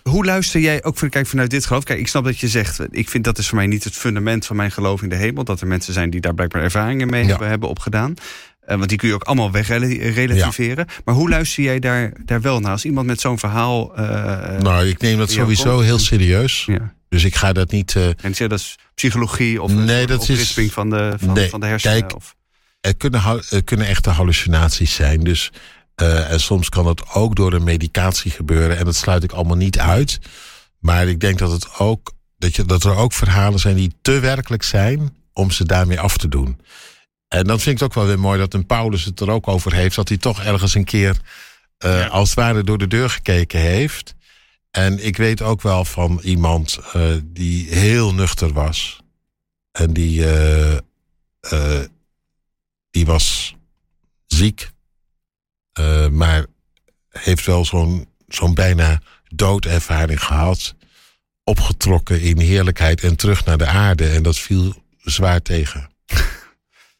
[0.03, 1.85] Hoe luister jij ook van, kijk, vanuit dit geloof?
[1.85, 4.47] Kijk, ik snap dat je zegt, ik vind dat is voor mij niet het fundament
[4.47, 5.45] van mijn geloof in de hemel.
[5.45, 8.15] Dat er mensen zijn die daar blijkbaar ervaringen mee hebben, hebben opgedaan.
[8.67, 10.87] Eh, want die kun je ook allemaal wegrelativeren.
[11.05, 12.71] Maar hoe luister jij daar, daar wel naar?
[12.73, 13.97] Als iemand met zo'n verhaal.
[13.97, 16.65] eh, nou, ik neem dat sowieso komt- heel serieus.
[16.67, 16.95] ja.
[17.09, 17.97] Dus ik ga dat niet.
[17.97, 21.49] eh, En zeg, dat is psychologie of Nee, een dat is- van de, van, Nee,
[21.49, 22.01] van de hersenen.
[22.01, 22.35] kijk, of,
[22.81, 25.21] er, kunnen, er kunnen echte hallucinaties zijn.
[25.21, 25.53] Dus,
[25.95, 28.79] en soms kan dat ook door een medicatie gebeuren.
[28.79, 30.19] En dat sluit ik allemaal niet uit.
[30.79, 34.19] Maar ik denk dat, het ook, dat, je, dat er ook verhalen zijn die te
[34.21, 36.59] werkelijk zijn om ze daarmee af te doen.
[37.29, 39.49] En dan vind ik het ook wel weer mooi dat een Paulus het er ook
[39.49, 39.97] over heeft.
[39.97, 41.21] Dat hij toch ergens een keer
[41.79, 42.07] eh, Ja.
[42.07, 44.15] als het ware door de deur gekeken heeft.
[44.71, 49.01] En ik weet ook wel van iemand eh, die heel nuchter was.
[49.73, 50.27] En die,
[51.41, 51.81] eh,
[52.91, 53.55] die was
[54.27, 54.73] ziek.
[56.11, 56.47] maar
[57.09, 60.75] heeft wel zo'n zo'n bijna doodervaring gehad.
[61.45, 64.09] Opgetrokken in heerlijkheid en terug naar de aarde.
[64.09, 65.94] En dat viel zwaar tegen.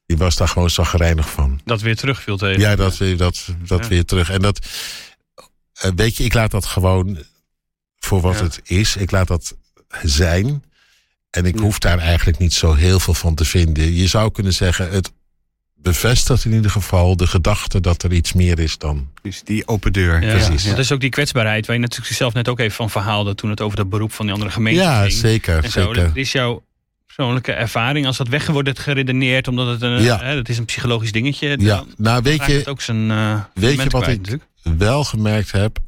[0.07, 1.61] Die was daar gewoon zagrijnig van.
[1.65, 2.61] Dat weer terug viel tegen.
[2.61, 3.89] Ja, dat, weer- dat, dat Ja.
[3.89, 4.31] weer terug.
[4.31, 4.67] En dat,
[5.75, 7.19] eh, weet je, ik laat dat gewoon
[7.99, 8.43] voor wat Ja.
[8.43, 8.97] het is.
[8.97, 9.57] Ik laat dat
[10.03, 10.65] zijn.
[11.31, 11.61] En ik Ja.
[11.63, 13.93] hoef daar eigenlijk niet zo heel veel van te vinden.
[13.95, 15.13] Je zou kunnen zeggen, het
[15.75, 19.09] bevestigt in ieder geval de gedachte dat er iets meer is dan.
[19.23, 20.23] dus die open deur.
[20.23, 20.65] Ja, Precies.
[20.65, 23.51] Dat is ook die kwetsbaarheid waar je natuurlijk zelf net ook even van verhaalde toen
[23.51, 25.13] het over dat beroep van die andere gemeente Ja, ging.
[25.13, 25.65] zeker.
[25.65, 25.81] En zo.
[25.93, 26.07] zeker.
[26.07, 26.63] Dat is jouw
[27.15, 28.07] persoonlijke ervaring.
[28.07, 30.19] Als dat weg wordt geredeneerd omdat het een, Ja.
[30.21, 31.49] hè, dat is een psychologisch dingetje.
[31.49, 34.45] Ja, dan nou weet je, ook zijn eh, weet je wat kwijt ik natuurlijk.
[34.79, 35.79] wel gemerkt heb,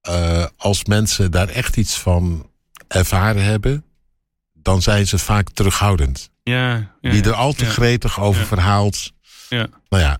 [0.00, 2.50] eh, als mensen daar echt iets van
[2.88, 3.84] ervaren hebben,
[4.52, 6.30] dan zijn ze vaak terughoudend.
[6.42, 7.34] Ja, ja, die er ja.
[7.34, 7.70] al te Ja.
[7.70, 8.46] gretig over Ja.
[8.46, 9.12] verhaalt.
[9.48, 9.66] Ja.
[9.88, 10.18] Nou ja,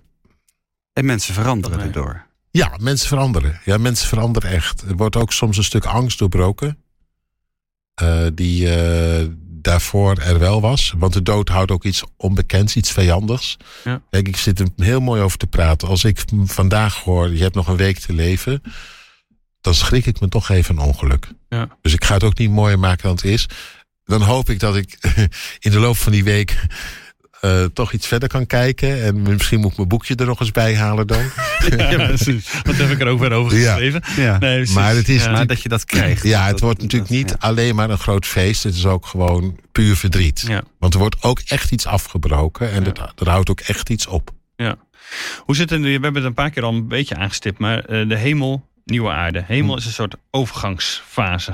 [0.93, 1.87] En mensen veranderen Nee.
[1.87, 2.27] erdoor.
[2.51, 3.61] ja, mensen veranderen.
[3.65, 4.83] Ja, mensen veranderen echt.
[4.83, 6.77] Er wordt ook soms een stuk angst doorbroken.
[7.95, 9.27] eh, die eh,
[9.65, 10.95] daarvoor er wel was.
[10.97, 13.57] Want de dood houdt ook iets onbekends, iets vijandigs.
[13.85, 14.03] Ja.
[14.11, 15.89] Kijk, ik zit er heel mooi over te praten.
[15.89, 18.63] Als ik vandaag hoor, je hebt nog een week te leven.
[19.61, 21.29] Dan schrik ik me toch even een ongeluk.
[21.49, 21.69] Ja.
[21.81, 23.47] Dus ik ga het ook niet mooier maken dan het is.
[24.05, 24.99] Dan hoop ik dat ik
[25.67, 26.67] in de loop van die week
[27.43, 29.03] eh, toch iets verder kan kijken.
[29.03, 31.23] En misschien moet ik mijn boekje er nog eens bij halen dan.
[31.77, 32.53] ja, precies.
[32.63, 33.71] Wat heb ik er ook weer over Ja.
[33.73, 34.03] geschreven?
[34.17, 34.39] Ja.
[34.39, 34.75] Nee, precies.
[34.75, 35.31] Maar het is Ja.
[35.31, 36.23] Maar dat je dat krijgt.
[36.23, 37.37] Ja, dat- het wordt dat- natuurlijk niet ja.
[37.49, 38.63] alleen maar een groot feest.
[38.63, 40.45] Het is ook gewoon puur verdriet.
[40.47, 40.63] Ja.
[40.79, 42.71] Want er wordt ook echt iets afgebroken.
[42.73, 42.91] En Ja.
[42.91, 44.31] dat, er houdt ook echt iets op.
[45.39, 45.87] Hoe zit het nu?
[45.87, 49.11] We hebben het een paar keer al een beetje aangestipt, maar eh, de hemel, nieuwe
[49.11, 49.45] aarde.
[49.47, 49.79] Hemel Hm.
[49.79, 51.53] is een soort overgangsfase.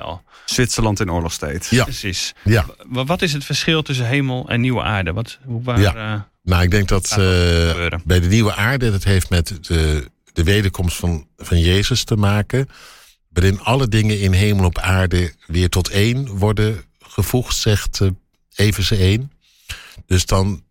[0.00, 0.22] al.
[0.44, 1.66] Zwitserland in oorlogstijd.
[1.70, 1.84] Ja.
[1.84, 2.34] Precies.
[2.44, 2.66] Ja.
[2.86, 5.12] Wa- Wat is het verschil tussen hemel en nieuwe aarde?
[5.12, 5.94] Wat, hoe, waar, Ja.
[6.14, 7.16] eh, Nou, ik denk dat eh,
[8.04, 12.68] bij de nieuwe aarde, dat heeft met de, de wederkomst van, van Jezus te maken.
[13.28, 18.00] Waarin alle dingen in hemel op aarde weer tot één worden gevoegd, zegt
[18.54, 19.32] Everse 1.
[20.06, 20.64] Dus dan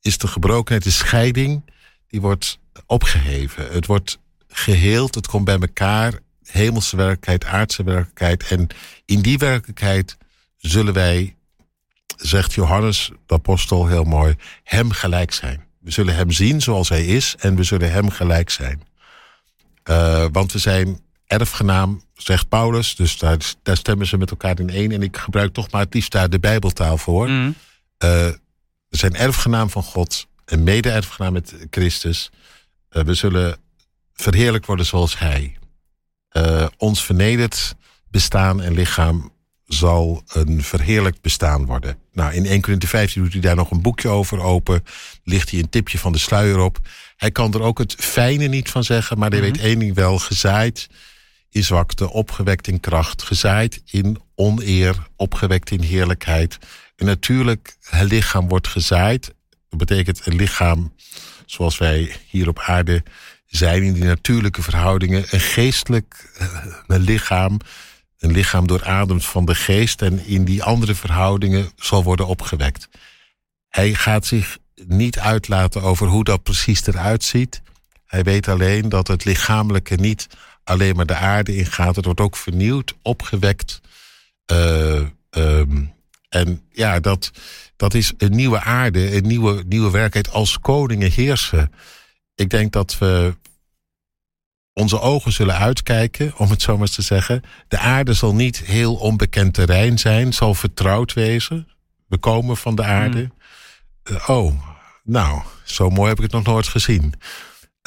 [0.00, 1.70] is de gebrokenheid, de scheiding,
[2.08, 3.68] die wordt opgeheven.
[3.72, 4.18] Het wordt
[4.58, 6.18] geheeld, het komt bij elkaar.
[6.44, 8.48] Hemelse werkelijkheid, aardse werkelijkheid.
[8.48, 8.66] En
[9.04, 10.16] in die werkelijkheid
[10.56, 11.36] zullen wij,
[12.16, 15.64] zegt Johannes, de apostel heel mooi, hem gelijk zijn.
[15.80, 18.82] We zullen hem zien zoals hij is en we zullen hem gelijk zijn.
[19.82, 24.70] Eh, want we zijn erfgenaam, zegt Paulus, dus daar, daar stemmen ze met elkaar in
[24.70, 24.92] één.
[24.92, 27.28] En ik gebruik toch maar het liefst daar de Bijbeltaal voor.
[27.28, 27.54] mm,
[27.98, 28.08] Eh,
[28.88, 32.30] we zijn erfgenaam van God en mede-erfgenaam met Christus.
[32.88, 33.56] Eh, we zullen
[34.16, 35.56] verheerlijk worden zoals Hij.
[36.28, 37.76] Eh, ons vernederd
[38.10, 39.32] bestaan en lichaam
[39.66, 41.98] zal een verheerlijk bestaan worden.
[42.12, 44.84] Nou, in 1 Corinthië 15 doet hij daar nog een boekje over open.
[45.24, 46.78] Ligt hij een tipje van de sluier op.
[47.16, 50.18] Hij kan er ook het fijne niet van zeggen, maar hij weet één ding wel.
[50.18, 50.88] Gezaaid
[51.50, 53.22] in zwakte, opgewekt in kracht.
[53.22, 56.58] Gezaaid in oneer, opgewekt in heerlijkheid.
[56.96, 59.34] En natuurlijk, het lichaam wordt gezaaid.
[59.68, 60.92] Dat betekent een lichaam
[61.46, 63.02] zoals wij hier op aarde
[63.46, 65.24] zijn in die natuurlijke verhoudingen.
[65.30, 66.48] Een geestelijk eh,
[66.86, 67.58] een lichaam,
[68.18, 72.88] een lichaam doorademd van de geest en in die andere verhoudingen zal worden opgewekt.
[73.68, 77.62] Hij gaat zich niet uitlaten over hoe dat precies eruit ziet.
[78.06, 80.26] Hij weet alleen dat het lichamelijke niet
[80.64, 81.96] alleen maar de aarde ingaat.
[81.96, 83.80] Het wordt ook vernieuwd, opgewekt.
[84.52, 85.94] Uh, um,
[86.28, 87.30] en ja, dat,
[87.76, 91.72] dat is een nieuwe aarde, een nieuwe, nieuwe werkelijkheid als koningen heersen.
[92.36, 93.34] Ik denk dat we
[94.72, 97.42] onze ogen zullen uitkijken, om het zo maar te zeggen.
[97.68, 101.68] De aarde zal niet heel onbekend terrein zijn, zal vertrouwd wezen.
[102.06, 103.20] We komen van de aarde.
[103.20, 103.32] Mm.
[104.10, 104.62] Uh, oh,
[105.04, 107.14] nou, zo mooi heb ik het nog nooit gezien.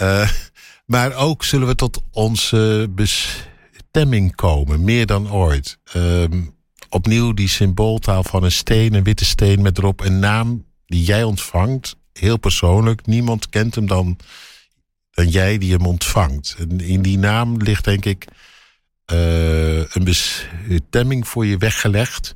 [0.02, 0.30] Uh,
[0.86, 5.80] maar ook zullen we tot onze bestemming komen, meer dan ooit.
[5.96, 6.24] Uh,
[6.90, 11.24] opnieuw die symbooltaal van een steen, een witte steen met erop een naam die jij
[11.24, 11.96] ontvangt.
[12.14, 13.06] Heel persoonlijk.
[13.06, 14.18] Niemand kent hem dan,
[15.12, 16.56] dan jij die hem ontvangt.
[16.60, 18.28] En in die naam ligt denk ik
[19.14, 22.36] uh, een bestemming voor je weggelegd.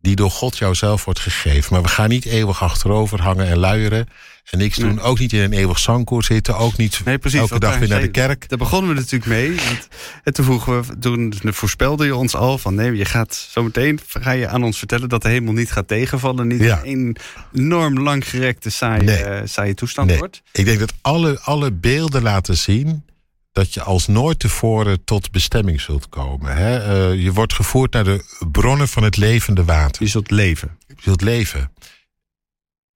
[0.00, 1.72] Die door God jouzelf wordt gegeven.
[1.72, 4.08] Maar we gaan niet eeuwig achterover hangen en luieren.
[4.50, 5.00] En niks doen.
[5.00, 6.56] Ook niet in een eeuwig zangkoor zitten.
[6.56, 8.48] Ook niet nee, precies, elke dag weer naar de kerk.
[8.48, 9.48] Daar begonnen we natuurlijk mee.
[9.48, 9.88] Want,
[10.24, 14.30] en toen vroegen we, toen voorspelde je ons al van nee, je gaat zometeen ga
[14.30, 16.46] je aan ons vertellen dat de hemel niet gaat tegenvallen.
[16.46, 16.80] Niet ja.
[16.84, 17.16] een
[17.52, 19.46] enorm langgerekte saaie, nee.
[19.46, 20.18] saaie toestand nee.
[20.18, 20.42] wordt.
[20.52, 23.04] Ik denk dat alle, alle beelden laten zien
[23.52, 26.56] dat je als nooit tevoren tot bestemming zult komen.
[26.56, 27.10] Hè?
[27.12, 30.02] Uh, je wordt gevoerd naar de bronnen van het levende water.
[30.02, 30.78] Je zult leven.
[30.86, 31.70] Je zult leven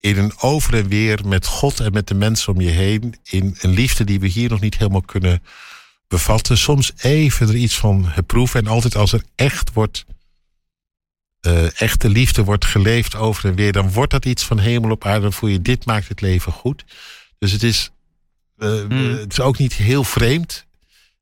[0.01, 3.15] in een over en weer met God en met de mensen om je heen.
[3.23, 5.43] In een liefde die we hier nog niet helemaal kunnen
[6.09, 6.59] bevatten.
[6.59, 8.61] Soms even er iets van proeven.
[8.61, 10.05] En altijd als er echt wordt.
[11.47, 13.73] Uh, echte liefde wordt geleefd over en weer.
[13.73, 15.21] Dan wordt dat iets van hemel op aarde.
[15.21, 16.85] Dan voel je dit maakt het leven goed.
[17.39, 17.91] Dus het is,
[18.59, 19.17] uh, mm.
[19.19, 20.67] het is ook niet heel vreemd.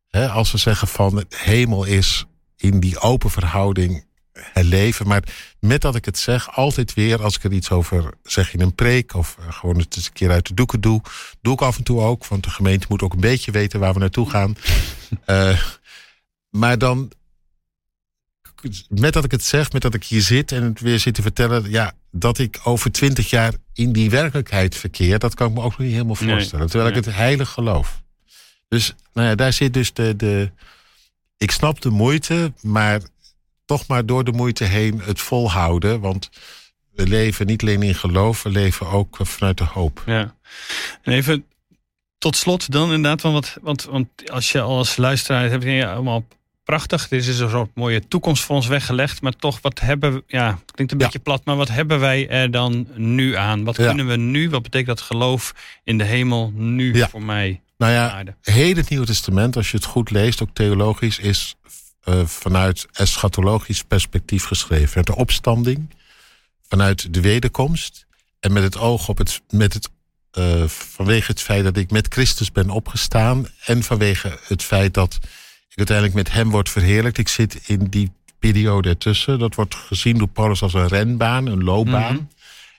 [0.08, 2.24] Hè, als we zeggen van hemel is
[2.56, 4.06] in die open verhouding
[4.40, 5.06] het leven.
[5.06, 5.22] Maar
[5.60, 8.74] met dat ik het zeg, altijd weer als ik er iets over zeg in een
[8.74, 11.00] preek of eh, gewoon het eens een keer uit de doeken doe,
[11.40, 13.92] doe ik af en toe ook, want de gemeente moet ook een beetje weten waar
[13.92, 14.56] we naartoe gaan.
[15.26, 15.60] uh,
[16.60, 17.12] maar dan,
[18.88, 21.22] met dat ik het zeg, met dat ik hier zit en het weer zit te
[21.22, 25.60] vertellen, ja, dat ik over twintig jaar in die werkelijkheid verkeer, dat kan ik me
[25.60, 26.58] ook nog niet helemaal voorstellen.
[26.58, 28.02] Nee, terwijl ik het heilig geloof.
[28.68, 30.50] Dus nou ja, daar zit dus de, de.
[31.36, 33.00] Ik snap de moeite, maar
[33.68, 36.00] toch maar door de moeite heen het volhouden.
[36.00, 36.30] Want
[36.94, 40.02] we leven niet alleen in geloof, we leven ook vanuit de hoop.
[40.06, 40.34] Ja.
[41.02, 41.44] En even
[42.18, 46.24] tot slot dan inderdaad, want, want, want als je als luisteraar hebt, je allemaal
[46.64, 47.08] prachtig.
[47.08, 49.22] Dit is een soort mooie toekomst voor ons weggelegd.
[49.22, 52.28] Maar toch, wat hebben we, ja, het klinkt een beetje plat, maar wat hebben wij
[52.28, 53.64] er dan nu aan?
[53.64, 54.50] Wat kunnen we nu?
[54.50, 55.54] Wat betekent dat geloof
[55.84, 57.60] in de hemel nu voor mij?
[57.78, 61.56] Nou ja, heel het Nieuwe Testament, als je het goed leest, ook theologisch, is
[62.04, 64.92] uh, vanuit eschatologisch perspectief geschreven.
[64.94, 65.94] Met de opstanding,
[66.68, 68.06] vanuit de wederkomst
[68.40, 69.88] en met het oog op het, met het,
[70.38, 75.18] uh, vanwege het feit dat ik met Christus ben opgestaan en vanwege het feit dat
[75.68, 77.18] ik uiteindelijk met hem word verheerlijkt.
[77.18, 79.38] Ik zit in die periode ertussen.
[79.38, 82.12] Dat wordt gezien door Paulus als een renbaan, een loopbaan.
[82.12, 82.28] Mm -hmm.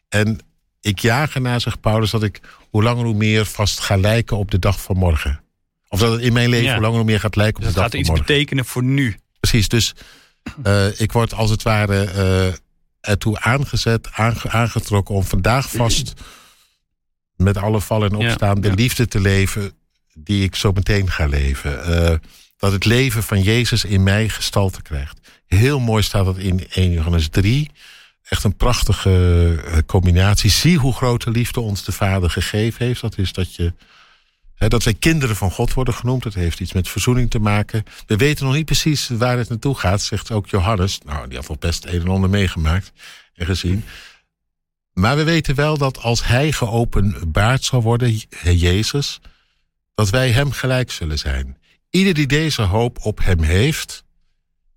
[0.09, 0.39] En
[0.81, 4.51] ik jaag ernaar, zegt Paulus, dat ik hoe langer hoe meer vast ga lijken op
[4.51, 5.41] de dag van morgen.
[5.89, 7.79] Of dat het in mijn leven hoe langer hoe meer gaat lijken op dus de
[7.79, 8.13] dag van morgen.
[8.13, 9.17] Het gaat iets betekenen voor nu.
[9.39, 9.93] Precies, dus
[10.63, 12.53] uh, ik word als het ware uh,
[13.01, 16.13] ertoe aangezet, aange, aangetrokken om vandaag vast
[17.35, 19.73] met alle vallen en opstaan de liefde te leven
[20.13, 21.89] die ik zo meteen ga leven.
[21.89, 22.15] Uh,
[22.57, 25.19] dat het leven van Jezus in mij gestalte krijgt.
[25.45, 27.69] Heel mooi staat dat in 1 Johannes 3.
[28.23, 30.49] Echt een prachtige combinatie.
[30.49, 33.01] Zie hoe grote liefde ons de Vader gegeven heeft.
[33.01, 33.73] Dat is dat je
[34.67, 36.23] dat wij kinderen van God worden genoemd.
[36.23, 37.83] Dat heeft iets met verzoening te maken.
[38.07, 40.99] We weten nog niet precies waar het naartoe gaat, zegt ook Johannes.
[41.05, 42.91] Nou, die heeft wel best een en ander meegemaakt
[43.33, 43.83] en gezien.
[44.93, 49.19] Maar we weten wel dat als hij geopenbaard zal worden, Jezus,
[49.95, 51.57] dat wij hem gelijk zullen zijn.
[51.89, 54.03] Ieder die deze hoop op hem heeft,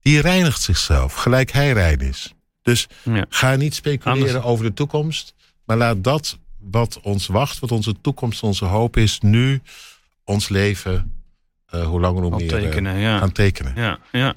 [0.01, 2.35] die reinigt zichzelf, gelijk hij rein is.
[2.63, 3.27] Dus ja.
[3.29, 4.45] ga niet speculeren Anders.
[4.45, 6.39] over de toekomst, maar laat dat
[6.71, 9.61] wat ons wacht, wat onze toekomst, onze hoop is, nu
[10.25, 11.13] ons leven,
[11.75, 13.19] uh, hoe langer hoe meer, tekenen, ja.
[13.19, 13.73] gaan tekenen.
[13.77, 14.35] Ja, ja.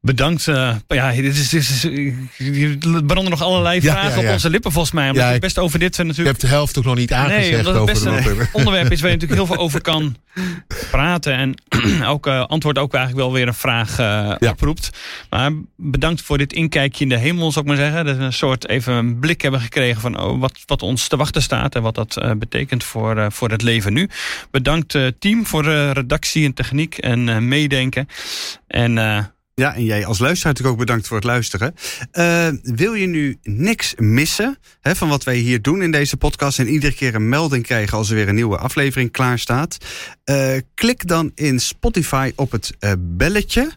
[0.00, 0.46] Bedankt.
[0.46, 4.26] Uh, ja, dit is, dit is, er branden nog allerlei Ja, vragen ja, ja.
[4.26, 5.06] op onze lippen volgens mij.
[5.08, 6.28] Omdat Ja, je ik- best over dit Je natuurlijk...
[6.28, 9.10] hebt de helft ook nog niet Nee, aangezegd omdat het best een onderwerp is waar
[9.10, 10.16] je natuurlijk heel veel over kan
[10.90, 11.32] praten.
[11.34, 11.54] En
[12.12, 14.50] ook uh, antwoord ook eigenlijk wel weer een vraag uh, Ja.
[14.50, 14.90] oproept.
[15.30, 18.04] Maar bedankt voor dit inkijkje in de hemel, zou ik maar zeggen.
[18.04, 21.16] Dat we een soort even een blik hebben gekregen van oh, wat, wat ons te
[21.16, 21.74] wachten staat.
[21.74, 24.08] En wat dat betekent voor, voor het leven nu.
[24.50, 28.08] Bedankt team voor redactie en techniek en meedenken.
[28.66, 29.32] En...
[29.58, 31.74] Ja, en jij als luisteraar natuurlijk ook bedankt voor het luisteren.
[32.12, 36.58] Uh, wil je nu niks missen hè, van wat wij hier doen in deze podcast...
[36.58, 39.76] en iedere keer een melding krijgen als er weer een nieuwe aflevering klaar staat...
[40.24, 43.70] Uh, klik dan in Spotify op het uh, belletje...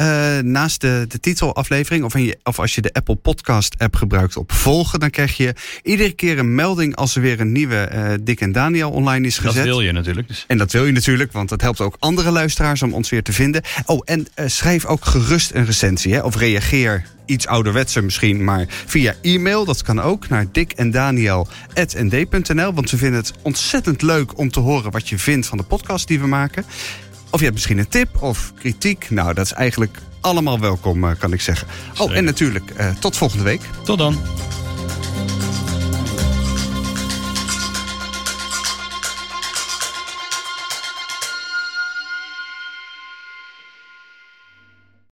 [0.00, 4.36] Uh, naast de, de titelaflevering, of, je, of als je de Apple Podcast app gebruikt
[4.36, 8.12] op volgen, dan krijg je iedere keer een melding als er weer een nieuwe uh,
[8.20, 9.54] Dick en Daniel online is gezet.
[9.54, 10.28] Dat wil je natuurlijk.
[10.28, 10.44] Dus.
[10.48, 13.32] En dat wil je natuurlijk, want dat helpt ook andere luisteraars om ons weer te
[13.32, 13.62] vinden.
[13.84, 18.66] Oh, en uh, schrijf ook gerust een recensie, hè, of reageer iets ouderwetser misschien, maar
[18.86, 24.60] via e-mail, dat kan ook, naar dickendaniel.nd.nl, want we vinden het ontzettend leuk om te
[24.60, 26.64] horen wat je vindt van de podcast die we maken.
[27.32, 29.10] Of je hebt misschien een tip of kritiek.
[29.10, 31.68] Nou, dat is eigenlijk allemaal welkom, kan ik zeggen.
[31.98, 33.60] Oh, en natuurlijk, uh, tot volgende week.
[33.84, 34.16] Tot dan.